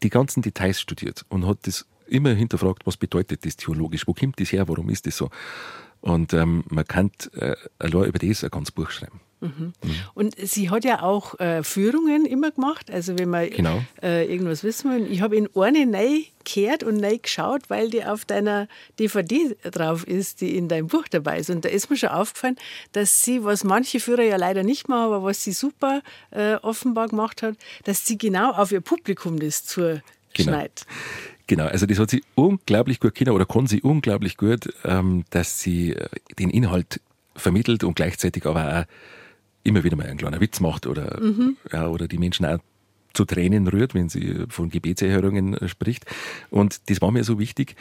[0.03, 4.40] die ganzen Details studiert und hat das immer hinterfragt, was bedeutet das theologisch, wo kommt
[4.40, 5.30] das her, warum ist das so?
[6.00, 9.20] Und ähm, man kann äh, allein über das ein ganzes Buch schreiben.
[9.43, 9.72] Mhm.
[10.14, 12.90] Und sie hat ja auch äh, Führungen immer gemacht.
[12.90, 13.82] Also wenn man Genau.
[14.03, 15.11] äh, irgendwas wissen will.
[15.11, 18.68] Ich habe in eine neu gehört und neu geschaut, weil die auf deiner
[18.99, 21.51] DVD drauf ist, die in deinem Buch dabei ist.
[21.51, 22.57] Und da ist mir schon aufgefallen,
[22.93, 27.09] dass sie, was manche Führer ja leider nicht machen, aber was sie super äh, offenbar
[27.09, 30.86] gemacht hat, dass sie genau auf ihr Publikum das zuschneidet.
[31.49, 35.61] Genau, also das hat sie unglaublich gut können oder kann sie unglaublich gut, ähm, dass
[35.61, 36.07] sie äh,
[36.38, 37.01] den Inhalt
[37.34, 38.84] vermittelt und gleichzeitig aber auch
[39.62, 41.20] immer wieder mal einen kleinen Witz macht oder,
[41.72, 42.58] ja, oder die Menschen auch
[43.14, 46.06] zu Tränen rührt, wenn sie von Gebetserhörungen spricht.
[46.50, 47.76] Und das war mir so wichtig,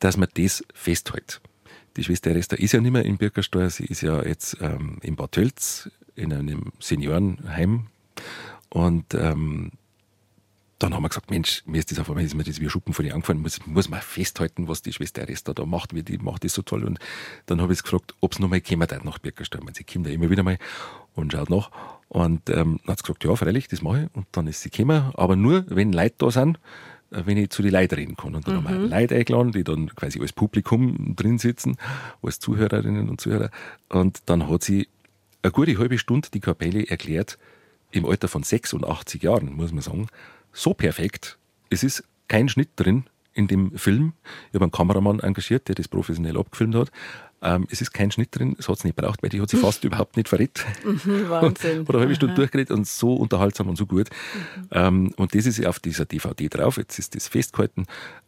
[0.00, 1.40] dass man das festhält.
[1.96, 5.16] Die Schwester Eresta ist ja nicht mehr in Birkersteuer, sie ist ja jetzt ähm, in
[5.16, 7.86] Bad Tölz in einem Seniorenheim.
[8.68, 9.72] Und ähm,
[10.78, 12.92] dann haben wir gesagt, Mensch, mir ist das auf einmal ist mir das wie Schuppen
[12.92, 16.18] von die angefallen, muss, muss man festhalten, was die Schwester Eresta da macht, wie die
[16.18, 16.84] macht das so toll.
[16.84, 16.98] Und
[17.46, 19.62] dann habe ich gefragt, ob es nochmal kommen darf nach Birkersteuer.
[19.72, 20.58] Sie kommt ja immer wieder mal
[21.16, 21.70] und schaut nach.
[22.08, 24.16] Und ähm, dann hat sie gesagt, ja, freilich, das mache ich.
[24.16, 26.58] Und dann ist sie gekommen, aber nur, wenn Leute da sind,
[27.10, 28.34] äh, wenn ich zu den Leuten reden kann.
[28.34, 31.76] Und dann haben wir Leute eingeladen, die dann quasi als Publikum drin sitzen,
[32.22, 33.50] als Zuhörerinnen und Zuhörer.
[33.88, 34.88] Und dann hat sie
[35.42, 37.38] eine gute halbe Stunde die Kapelle erklärt,
[37.92, 40.08] im Alter von 86 Jahren, muss man sagen,
[40.52, 41.38] so perfekt.
[41.70, 44.14] Es ist kein Schnitt drin in dem Film.
[44.48, 46.90] Ich habe einen Kameramann engagiert, der das professionell abgefilmt hat.
[47.42, 49.58] Ähm, es ist kein Schnitt drin, das hat sie nicht braucht, weil die hat sie
[49.58, 50.64] fast überhaupt nicht verrät.
[50.84, 51.80] Mhm, Wahnsinn.
[51.88, 54.08] Oder eine halbe Stunde durchgeredet und so unterhaltsam und so gut.
[54.10, 54.68] Mhm.
[54.72, 56.78] Ähm, und das ist auf dieser DVD drauf.
[56.78, 57.86] Jetzt ist das festgehalten.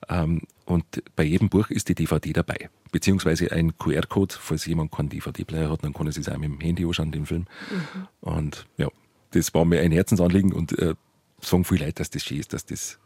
[0.09, 0.85] Ähm, und
[1.17, 2.69] bei jedem Buch ist die DVD dabei.
[2.93, 6.61] Beziehungsweise ein QR-Code, falls jemand keinen DVD-Player hat, dann kann er sich auch mit dem
[6.61, 7.47] Handy anschauen, den Film.
[7.71, 8.09] Mhm.
[8.21, 8.89] Und ja,
[9.31, 10.95] das war mir ein Herzensanliegen und äh,
[11.41, 12.99] sagen viele Leute, dass das schön ist, dass das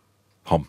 [0.45, 0.69] haben.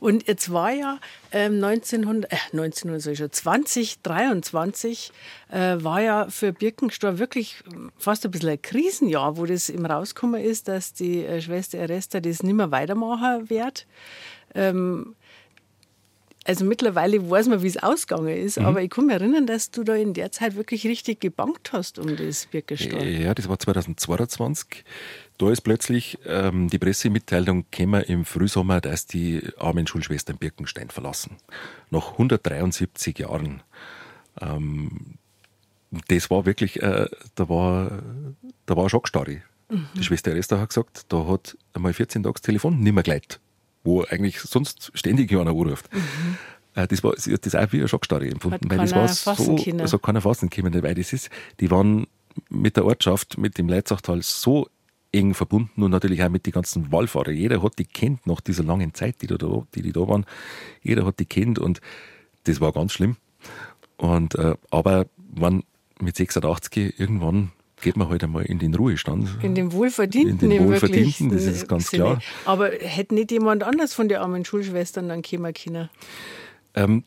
[0.00, 0.98] Und jetzt war ja
[1.32, 5.12] ähm, 1900, äh, 1900 sag ich schon, 2023
[5.50, 7.62] äh, war ja für Birkenstock wirklich
[7.96, 12.20] fast ein bisschen ein Krisenjahr, wo das eben rausgekommen ist, dass die äh, Schwester Eresta
[12.20, 13.86] das nicht mehr weitermachen wird.
[14.54, 15.14] Ähm,
[16.44, 19.82] also mittlerweile weiß man, wie es ausgegangen ist, aber ich kann mich erinnern, dass du
[19.82, 23.02] da in der Zeit wirklich richtig gebankt hast um das Birkenstock.
[23.02, 24.84] Ja, das war 2022.
[25.38, 31.38] Da ist plötzlich ähm, die Pressemitteilung gekommen im Frühsommer, dass die armen Schulschwestern Birkenstein verlassen.
[31.90, 33.62] Nach 173 Jahren.
[34.40, 35.16] Ähm,
[36.08, 38.02] das war wirklich, äh, da war,
[38.66, 39.42] da war eine Schockstarre.
[39.70, 43.40] Die Schwester Eresta hat gesagt, da hat einmal 14 Tage das Telefon nicht mehr geleitet,
[43.84, 45.88] wo eigentlich sonst ständig einer anruft.
[46.74, 49.56] Äh, Das war, sie hat das auch wie eine Schockstarre empfunden, weil das war so,
[49.82, 51.30] also keiner fassen können, weil das ist,
[51.60, 52.06] die waren
[52.48, 54.68] mit der Ortschaft, mit dem Leitzachtal so
[55.12, 57.36] eng verbunden und natürlich auch mit den ganzen Wallfahrern.
[57.36, 59.36] Jeder hat die kennt nach dieser langen Zeit, die, da,
[59.74, 60.26] die, die da waren.
[60.82, 61.80] Jeder hat die kennt und
[62.44, 63.16] das war ganz schlimm.
[63.96, 65.62] Und, äh, aber man
[66.00, 69.28] mit 86 irgendwann geht man halt einmal in den Ruhestand.
[69.42, 72.04] In dem Wohlverdienten, In den Wohlverdienten, das ist ganz Sinne.
[72.04, 72.22] klar.
[72.44, 75.90] Aber hätte nicht jemand anders von den armen Schulschwestern dann kommen können?
[76.74, 77.04] Ähm,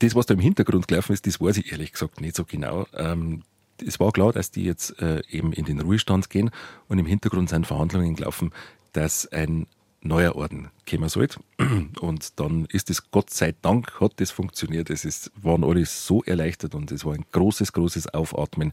[0.00, 2.86] das, was da im Hintergrund gelaufen ist, das weiß ich ehrlich gesagt nicht so genau.
[2.94, 3.42] Ähm,
[3.84, 6.50] es war klar, dass die jetzt äh, eben in den Ruhestand gehen
[6.88, 8.52] und im Hintergrund sind Verhandlungen gelaufen,
[8.92, 9.66] dass ein
[10.02, 11.40] neuer Orden kommen sollte.
[12.00, 14.90] Und dann ist es Gott sei Dank, hat das funktioniert.
[14.90, 18.72] Es ist, waren alle so erleichtert und es war ein großes, großes Aufatmen.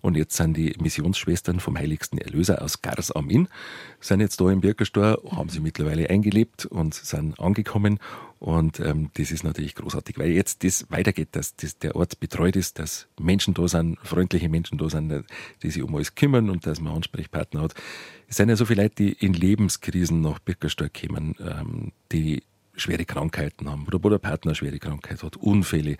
[0.00, 3.48] Und jetzt sind die Missionsschwestern vom Heiligsten Erlöser aus Gars am Inn,
[4.00, 7.98] sind jetzt da im Birkerstor, haben sie mittlerweile eingelebt und sind angekommen.
[8.38, 12.54] Und ähm, das ist natürlich großartig, weil jetzt das weitergeht, dass das der Ort betreut
[12.54, 15.24] ist, dass Menschen da sind, freundliche Menschen da sind,
[15.62, 17.74] die sich um alles kümmern und dass man Ansprechpartner hat.
[18.28, 22.44] Es sind ja so viele Leute, die in Lebenskrisen nach Birkerstock kommen, ähm, die
[22.76, 25.96] schwere Krankheiten haben oder wo der Partner schwere Krankheit hat, Unfälle,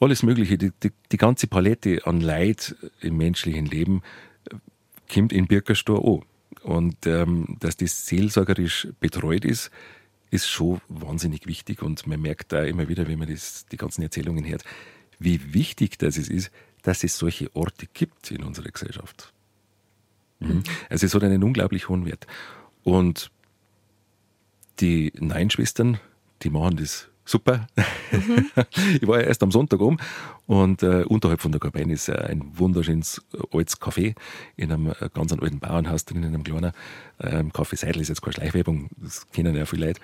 [0.00, 0.58] alles Mögliche.
[0.58, 4.02] Die, die, die ganze Palette an Leid im menschlichen Leben
[4.50, 4.56] äh,
[5.12, 6.22] kommt in Birkerstor an.
[6.62, 9.70] Und ähm, dass das seelsorgerisch betreut ist,
[10.34, 11.80] ist schon wahnsinnig wichtig.
[11.80, 14.64] Und man merkt da immer wieder, wenn man das, die ganzen Erzählungen hört,
[15.20, 16.50] wie wichtig das ist,
[16.82, 19.32] dass es solche Orte gibt in unserer Gesellschaft.
[20.40, 20.64] Mhm.
[20.90, 22.26] Also es hat einen unglaublich hohen Wert.
[22.82, 23.30] Und
[24.80, 26.00] die Nein-Schwestern,
[26.42, 27.66] die machen das super.
[29.00, 29.98] ich war ja erst am Sonntag um
[30.46, 34.14] und äh, unterhalb von der Kabine ist äh, ein wunderschönes äh, altes Café
[34.56, 36.72] in einem äh, ganz alten Bauernhaus drin, in einem kleinen
[37.20, 40.00] ähm, Café Seidel ist jetzt keine Schleichwerbung, das kennen ja viele Leute.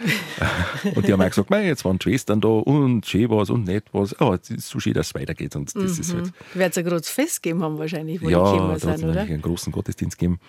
[0.94, 3.64] und die haben auch gesagt, mei, jetzt waren die Schwestern da und schön was und
[3.64, 4.18] nett was.
[4.18, 6.84] Aber es ist so schön, dass es weitergeht und das ist halt Wird es ein
[6.84, 9.06] großes Fest geben haben wahrscheinlich, wo ja, die gekommen es sind, oder?
[9.08, 10.40] natürlich einen großen Gottesdienst gegeben.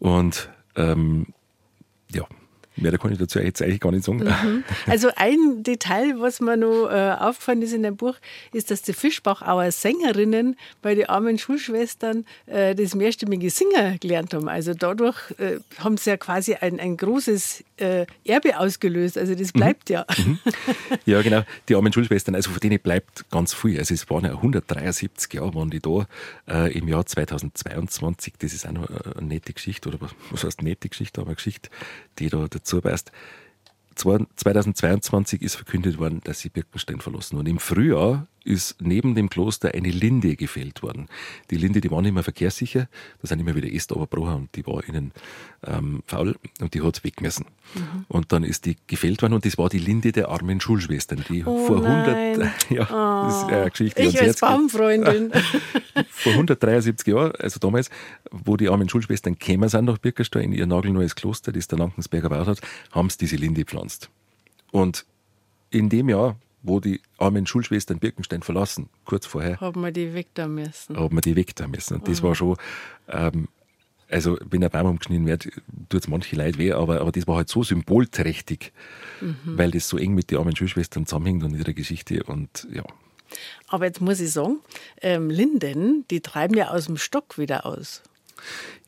[0.00, 1.26] Und ähm,
[2.10, 2.26] ja,
[2.76, 4.18] Mehr kann ich dazu jetzt eigentlich gar nicht sagen.
[4.24, 4.64] Mhm.
[4.86, 8.16] Also ein Detail, was mir noch äh, aufgefallen ist in dem Buch,
[8.52, 14.48] ist, dass die Fischbachauer Sängerinnen bei den armen Schulschwestern äh, das mehrstimmige Singen gelernt haben.
[14.48, 19.18] Also dadurch äh, haben sie ja quasi ein, ein großes äh, Erbe ausgelöst.
[19.18, 19.94] Also das bleibt mhm.
[19.94, 20.06] ja.
[20.18, 20.38] Mhm.
[21.06, 21.42] Ja, genau.
[21.68, 23.78] Die armen Schulschwestern, also von denen bleibt ganz viel.
[23.78, 26.06] Also es waren ja 173 Jahre, waren die da
[26.48, 28.34] äh, im Jahr 2022.
[28.38, 29.98] Das ist auch noch eine nette Geschichte, oder
[30.30, 31.68] was heißt nette Geschichte, aber eine Geschichte,
[32.18, 33.12] die da dazu passt.
[33.94, 37.38] 2022 ist verkündet worden, dass sie Birkenstein verlassen.
[37.38, 41.08] Und im Frühjahr ist neben dem Kloster eine Linde gefällt worden.
[41.50, 42.88] Die Linde, die war nicht mehr verkehrssicher,
[43.20, 45.12] da sind immer wieder Äste runtergebrochen und die war ihnen
[45.66, 47.46] ähm, faul und die hat es weggemessen.
[47.74, 48.04] Mhm.
[48.08, 51.44] Und dann ist die gefällt worden und das war die Linde der armen Schulschwestern, die
[51.44, 53.26] oh vor 100, ja, oh.
[53.26, 55.32] das ist eine Geschichte, ich als Baumfreundin.
[56.10, 57.90] vor 173 Jahren, also damals,
[58.30, 62.28] wo die armen Schulschwestern gekommen sind nach Birkenstein in ihr nagelneues Kloster, das der Lankensberger
[62.28, 62.60] gebaut hat,
[62.92, 64.10] haben sie diese Linde gepflanzt.
[64.70, 65.06] Und
[65.70, 69.60] in dem Jahr wo die armen Schulschwestern Birkenstein verlassen, kurz vorher.
[69.60, 70.96] Haben wir die weg da müssen.
[70.96, 71.98] Haben wir die weg da müssen.
[71.98, 72.56] Und das war schon,
[73.08, 73.48] ähm,
[74.08, 75.48] also wenn ein Baum umgeschnitten wird,
[75.90, 78.72] tut es manche Leute weh, aber, aber das war halt so symbolträchtig,
[79.20, 79.36] mhm.
[79.44, 82.84] weil das so eng mit den armen Schulschwestern zusammenhängt und ihrer Geschichte und ja.
[83.68, 84.58] Aber jetzt muss ich sagen,
[85.02, 88.02] ähm, Linden, die treiben ja aus dem Stock wieder aus.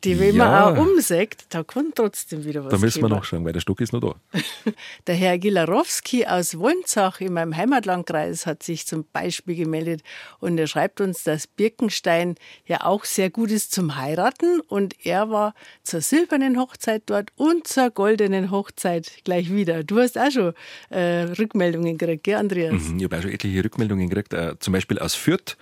[0.04, 0.44] Die, wenn ja.
[0.44, 3.60] man auch umsägt, da kann trotzdem wieder was Da müssen wir noch schauen, weil der
[3.60, 4.14] Stock ist noch da.
[5.06, 10.02] der Herr Gilarowski aus Wolnzach in meinem Heimatlandkreis hat sich zum Beispiel gemeldet
[10.38, 12.36] und er schreibt uns, dass Birkenstein
[12.66, 17.66] ja auch sehr gut ist zum Heiraten und er war zur silbernen Hochzeit dort und
[17.66, 19.82] zur goldenen Hochzeit gleich wieder.
[19.82, 20.52] Du hast auch schon
[20.90, 22.74] äh, Rückmeldungen gekriegt, gell, Andreas?
[22.74, 25.56] Mhm, ich habe auch schon etliche Rückmeldungen gekriegt, äh, zum Beispiel aus Fürth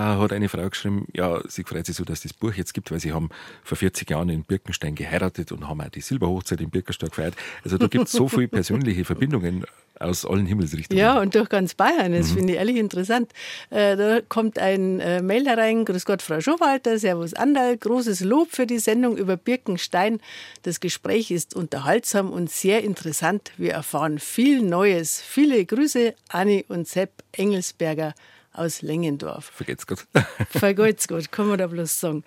[0.00, 3.00] hat eine Frau geschrieben, ja, sie freut sich so, dass das Buch jetzt gibt, weil
[3.00, 3.30] sie haben
[3.62, 7.34] vor 40 Jahren in Birkenstein geheiratet und haben auch die Silberhochzeit in Birkenstein gefeiert.
[7.62, 9.64] Also da gibt es so viele persönliche Verbindungen
[10.00, 11.00] aus allen Himmelsrichtungen.
[11.00, 12.12] Ja, und durch ganz Bayern.
[12.12, 12.34] Das mhm.
[12.34, 13.32] finde ich ehrlich interessant.
[13.70, 15.84] Äh, da kommt ein äh, Mail herein.
[15.84, 17.76] Grüß Gott, Frau Schowalter, Servus Andal.
[17.76, 20.20] Großes Lob für die Sendung über Birkenstein.
[20.62, 23.52] Das Gespräch ist unterhaltsam und sehr interessant.
[23.56, 25.20] Wir erfahren viel Neues.
[25.20, 28.14] Viele Grüße, Anni und Sepp Engelsberger
[28.54, 29.46] aus Lengendorf.
[29.46, 30.06] Vergeht's gut.
[30.50, 32.24] Vergeht's gut, kann man da bloß sagen.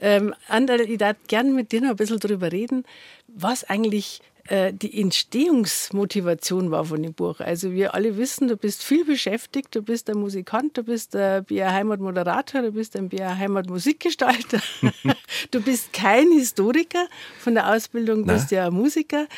[0.00, 2.84] Ähm, Anderl, ich darf gerne mit dir noch ein bisschen darüber reden,
[3.26, 4.20] was eigentlich
[4.50, 7.38] die Entstehungsmotivation war von dem Buch.
[7.38, 11.44] Also wir alle wissen, du bist viel beschäftigt, du bist ein Musikant, du bist ein
[11.44, 14.60] BR Heimat Moderator, du bist ein BR Heimat Musikgestalter.
[15.52, 17.06] du bist kein Historiker
[17.38, 19.28] von der Ausbildung, du bist ja ein Musiker.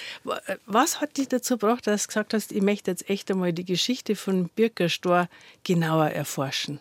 [0.64, 3.66] Was hat dich dazu gebracht, dass du gesagt hast, ich möchte jetzt echt einmal die
[3.66, 5.28] Geschichte von Birkerstor
[5.62, 6.80] genauer erforschen?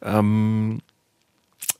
[0.00, 0.80] Ähm,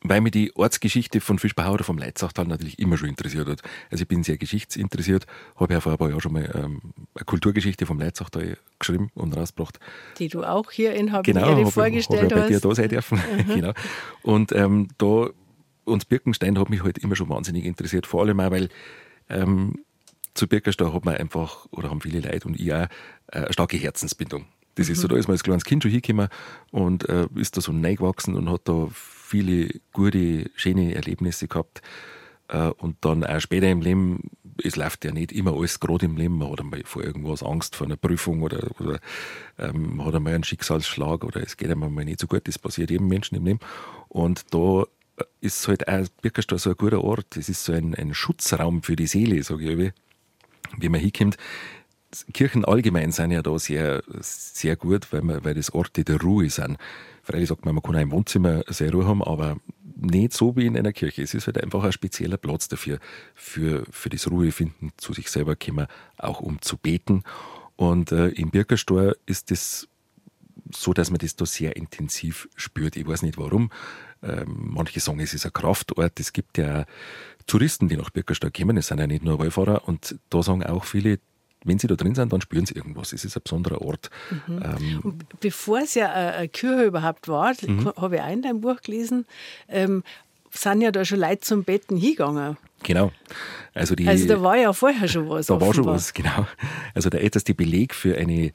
[0.02, 3.62] weil mich die Ortsgeschichte von Fischbau oder vom Leitzachtal natürlich immer schon interessiert hat.
[3.90, 5.26] Also ich bin sehr geschichtsinteressiert,
[5.56, 6.80] habe ja vor ein paar Jahren schon mal ähm,
[7.14, 9.80] eine Kulturgeschichte vom Leitzachtal geschrieben und rausgebracht.
[10.18, 12.88] Die du auch hier in Habitäre genau, vorgestellt habe, habe ich bei dir da sein
[12.88, 13.18] dürfen.
[13.18, 13.46] Mhm.
[13.54, 13.72] genau.
[14.22, 15.30] Und ähm, da,
[15.84, 18.68] und Birkenstein hat mich halt immer schon wahnsinnig interessiert, vor allem auch, weil
[19.28, 19.84] ähm,
[20.34, 22.88] zu Birkenstein hat man einfach, oder haben viele Leute und ich auch, äh,
[23.32, 24.46] eine starke Herzensbindung.
[24.76, 24.92] Das mhm.
[24.92, 26.28] ist so, da ist man als kleines Kind schon hingekommen
[26.70, 28.88] und äh, ist da so neigewachsen und hat da
[29.28, 31.82] viele gute, schöne Erlebnisse gehabt.
[32.48, 34.30] Äh, und dann auch später im Leben,
[34.62, 36.38] es läuft ja nicht immer alles gerade im Leben.
[36.38, 38.98] Man hat einmal vor irgendwas Angst vor einer Prüfung oder, oder
[39.58, 42.48] ähm, hat einmal einen Schicksalsschlag oder es geht einem mal nicht so gut.
[42.48, 43.60] Das passiert jedem Menschen im Leben.
[44.08, 44.84] Und da
[45.40, 47.36] ist halt auch Birkenstein so ein guter Ort.
[47.36, 49.92] Es ist so ein, ein Schutzraum für die Seele, sage ich,
[50.78, 51.36] wie man hinkommt.
[52.32, 56.48] Kirchen allgemein sind ja da sehr, sehr gut, weil, man, weil das Orte der Ruhe
[56.48, 56.78] sind.
[57.22, 59.58] Freilich sagt man, man kann auch im Wohnzimmer sehr Ruhe haben, aber
[60.00, 61.22] nicht so wie in einer Kirche.
[61.22, 62.98] Es ist halt einfach ein spezieller Platz dafür,
[63.34, 65.86] für, für das Ruhefinden zu sich selber kommen,
[66.16, 67.24] auch um zu beten.
[67.76, 69.88] Und äh, im Birkerstor ist das
[70.74, 72.96] so, dass man das da sehr intensiv spürt.
[72.96, 73.70] Ich weiß nicht warum.
[74.22, 76.18] Ähm, manche sagen, es ist ein Kraftort.
[76.18, 76.84] Es gibt ja
[77.46, 78.76] Touristen, die nach Birkerstor kommen.
[78.76, 79.86] Es sind ja nicht nur Wallfahrer.
[79.86, 81.18] Und da sagen auch viele,
[81.64, 83.12] wenn sie da drin sind, dann spüren sie irgendwas.
[83.12, 84.10] Es ist ein besonderer Ort.
[84.46, 84.62] Mhm.
[84.62, 87.92] Ähm, Bevor es ja eine Kirche überhaupt war, mhm.
[87.96, 89.26] habe ich auch in deinem Buch gelesen,
[89.68, 90.02] ähm,
[90.50, 92.56] sind ja da schon Leute zum Betten hingegangen.
[92.82, 93.12] Genau.
[93.74, 95.46] Also, die, also da war ja vorher schon was.
[95.46, 95.68] Da offenbar.
[95.68, 96.46] war schon was, genau.
[96.94, 98.52] Also der älteste Beleg für eine,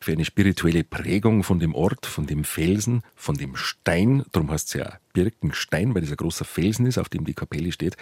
[0.00, 4.68] für eine spirituelle Prägung von dem Ort, von dem Felsen, von dem Stein, darum heißt
[4.68, 7.96] es ja Birkenstein, weil das ein großer Felsen ist, auf dem die Kapelle steht.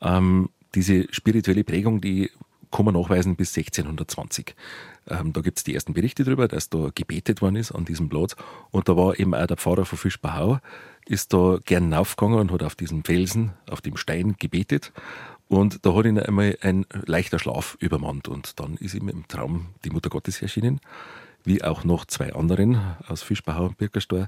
[0.00, 2.30] Ähm, diese spirituelle Prägung, die
[2.74, 4.54] kann man nachweisen bis 1620.
[5.08, 8.08] Ähm, da gibt es die ersten Berichte darüber, dass da gebetet worden ist an diesem
[8.08, 8.34] Platz.
[8.70, 10.58] Und da war eben auch der Pfarrer von Fischbahau,
[11.06, 14.92] ist da gern aufgegangen und hat auf diesem Felsen, auf dem Stein gebetet.
[15.46, 19.66] Und da hat ihn einmal ein leichter Schlaf übermannt und dann ist ihm im Traum
[19.84, 20.80] die Mutter Gottes erschienen,
[21.44, 24.26] wie auch noch zwei anderen aus Fischbachau und Birkerstor.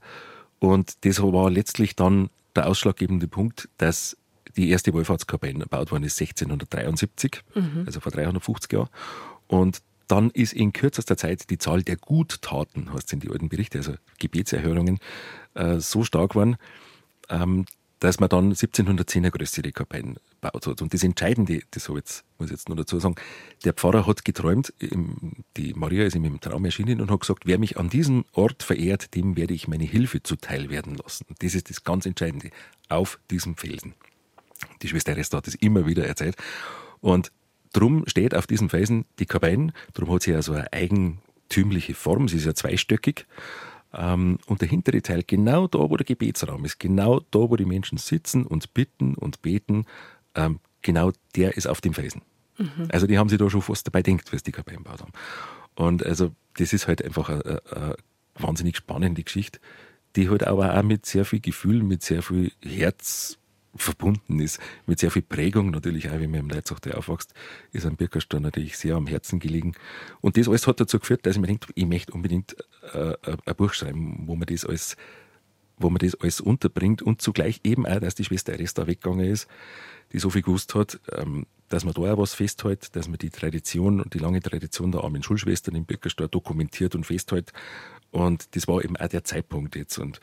[0.60, 4.16] Und das war letztlich dann der ausschlaggebende Punkt, dass
[4.56, 7.82] die erste Wallfahrtskapelle gebaut worden ist 1673, mhm.
[7.86, 8.88] also vor 350 Jahren.
[9.46, 13.48] Und dann ist in kürzester Zeit die Zahl der Guttaten, heißt es in die alten
[13.48, 14.98] Berichte, also Gebetserhörungen,
[15.54, 16.56] äh, so stark geworden,
[17.28, 17.66] ähm,
[17.98, 20.82] dass man dann 1710 eine größere Kapelle gebaut hat.
[20.82, 23.14] Und das Entscheidende, das jetzt, muss ich jetzt nur dazu sagen,
[23.64, 24.72] der Pfarrer hat geträumt,
[25.56, 28.62] die Maria ist ihm im Traum erschienen und hat gesagt, wer mich an diesem Ort
[28.62, 31.24] verehrt, dem werde ich meine Hilfe zuteil werden lassen.
[31.28, 32.50] Und das ist das ganz Entscheidende,
[32.88, 33.94] auf diesem Felsen.
[34.82, 36.36] Die Schwester Resta hat das immer wieder erzählt.
[37.00, 37.32] Und
[37.72, 42.28] drum steht auf diesem Felsen die Kapelle, drum hat sie ja so eine eigentümliche Form,
[42.28, 43.26] sie ist ja zweistöckig.
[43.92, 47.64] Ähm, und der hintere Teil, genau da, wo der Gebetsraum ist, genau da, wo die
[47.64, 49.86] Menschen sitzen und bitten und beten,
[50.34, 52.22] ähm, genau der ist auf dem Felsen.
[52.58, 52.88] Mhm.
[52.90, 55.12] Also die haben sich da schon fast dabei gedacht, was die Kapelle gebaut haben.
[55.74, 57.96] Und also das ist halt einfach eine, eine
[58.34, 59.60] wahnsinnig spannende Geschichte,
[60.14, 63.38] die halt aber auch mit sehr viel Gefühl, mit sehr viel Herz
[63.76, 67.34] verbunden ist, mit sehr viel Prägung natürlich auch, wenn man im Leitzochte aufwächst,
[67.72, 69.72] ist ein Birkerstein natürlich sehr am Herzen gelegen.
[70.20, 72.56] Und das alles hat dazu geführt, dass ich mir denke, ich möchte unbedingt
[72.92, 74.96] äh, ein Buch schreiben, wo man das alles
[75.78, 79.46] wo man das alles unterbringt und zugleich eben auch, dass die Schwester Eresta weggegangen ist,
[80.12, 83.30] die so viel gewusst hat, ähm, dass man da auch was festhält, dass man die
[83.30, 87.52] Tradition und die lange Tradition der armen Schulschwestern im Birkerstein dokumentiert und festhält.
[88.10, 89.98] Und das war eben auch der Zeitpunkt jetzt.
[89.98, 90.20] Und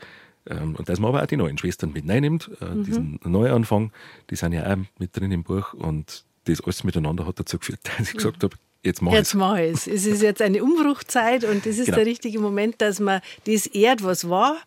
[0.48, 2.84] ähm, und dass man aber auch die neuen Schwestern mit reinnimmt, äh, mhm.
[2.84, 3.92] diesen Neuanfang,
[4.30, 7.80] die sind ja auch mit drin im Buch und das alles miteinander hat dazu geführt,
[7.98, 9.86] dass ich gesagt habe, Jetzt mache ich mach es.
[9.86, 11.96] Es ist jetzt eine Umbruchzeit und das ist genau.
[11.96, 14.58] der richtige Moment, dass man das ehrt, was war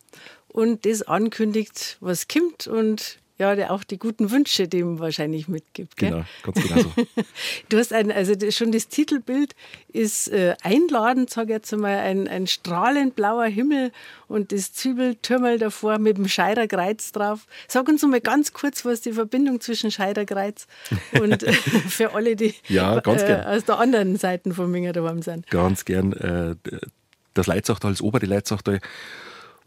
[0.47, 5.95] und das ankündigt, was kommt und ja, der auch die guten Wünsche dem wahrscheinlich mitgibt.
[5.97, 6.09] Gell?
[6.09, 6.93] Genau, ganz genau so.
[7.69, 9.55] du hast ein, also schon das Titelbild
[9.89, 13.91] ist äh, einladend, sage ich jetzt einmal, ein, ein strahlend blauer Himmel
[14.27, 17.45] und das Zwiebeltürmel davor mit dem Scheiderkreuz drauf.
[17.67, 20.65] Sag uns mal ganz kurz, was die Verbindung zwischen Scheiderkreuz
[21.21, 25.21] und äh, für alle, die ja, ganz äh, aus der anderen Seite von Minger daheim
[25.21, 25.47] sind.
[25.49, 26.13] Ganz gern.
[26.13, 26.55] Äh,
[27.35, 28.81] das Leitzachtal, das obere Leitzachtal,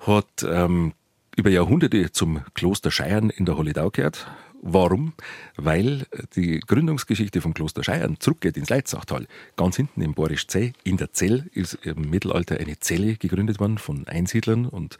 [0.01, 0.93] hat ähm,
[1.37, 4.31] über Jahrhunderte zum Kloster Scheiern in der Holledau gehört.
[4.63, 5.15] Warum?
[5.57, 6.07] Weil
[6.37, 9.27] die Gründungsgeschichte vom Kloster Scheiern zurückgeht ins Leitzachtal.
[9.57, 13.79] Ganz hinten im Borisch Zeh, in der Zell, ist im Mittelalter eine Zelle gegründet worden
[13.79, 14.99] von Einsiedlern und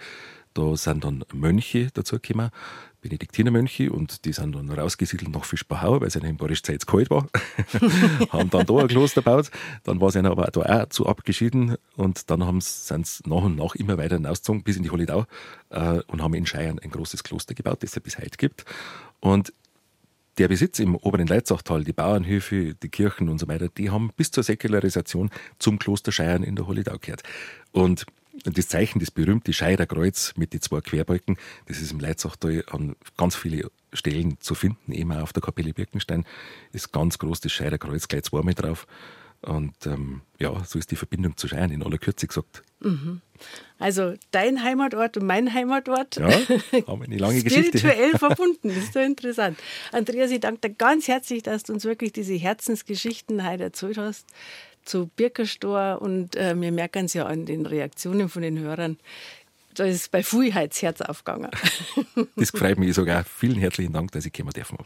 [0.55, 2.51] da sind dann Mönche dazu gekommen,
[3.01, 7.11] Benediktinermönche, und die sind dann rausgesiedelt nach Fischbachau, weil es ihnen in Borisch Zeit kalt
[7.11, 7.27] war.
[8.31, 9.51] haben dann da ein Kloster gebaut.
[9.85, 13.43] Dann war es ihnen aber da auch zu abgeschieden und dann haben sind sie nach
[13.43, 15.27] und nach immer weiter hinausgezogen bis in die Holidau
[15.71, 18.65] äh, und haben in Scheiern ein großes Kloster gebaut, das es bis heute gibt.
[19.21, 19.53] Und
[20.39, 24.31] der Besitz im oberen Leitzachtal, die Bauernhöfe, die Kirchen und so weiter, die haben bis
[24.31, 27.23] zur Säkularisation zum Kloster Scheiern in der Holidau gehört.
[27.73, 28.07] Und
[28.45, 31.37] das Zeichen, das berühmte Scheider Kreuz mit den zwei Querbalken,
[31.67, 35.73] das ist im Leitzachtal an ganz vielen Stellen zu finden, eben auch auf der Kapelle
[35.73, 36.25] Birkenstein,
[36.73, 38.87] ist ganz groß das Scheider Kreuz, gleich zweimal drauf.
[39.43, 42.63] Und ähm, ja, so ist die Verbindung zu Scheiern in aller Kürze gesagt.
[42.81, 43.23] Mhm.
[43.79, 46.17] Also dein Heimatort und mein Heimatort.
[46.17, 46.29] Ja,
[46.87, 47.79] haben eine lange Geschichte.
[47.79, 49.59] Spirituell verbunden, das ist so interessant.
[49.93, 54.27] Andreas, ich danke dir ganz herzlich, dass du uns wirklich diese Herzensgeschichten heute erzählt hast
[54.91, 58.99] zu Birkerstor und äh, wir merken es ja an den Reaktionen von den Hörern,
[59.75, 61.51] da ist bei Fullheit das Herz aufgegangen.
[62.37, 63.23] das freut mich sogar.
[63.25, 64.79] Vielen herzlichen Dank, dass ich kommen dürfen.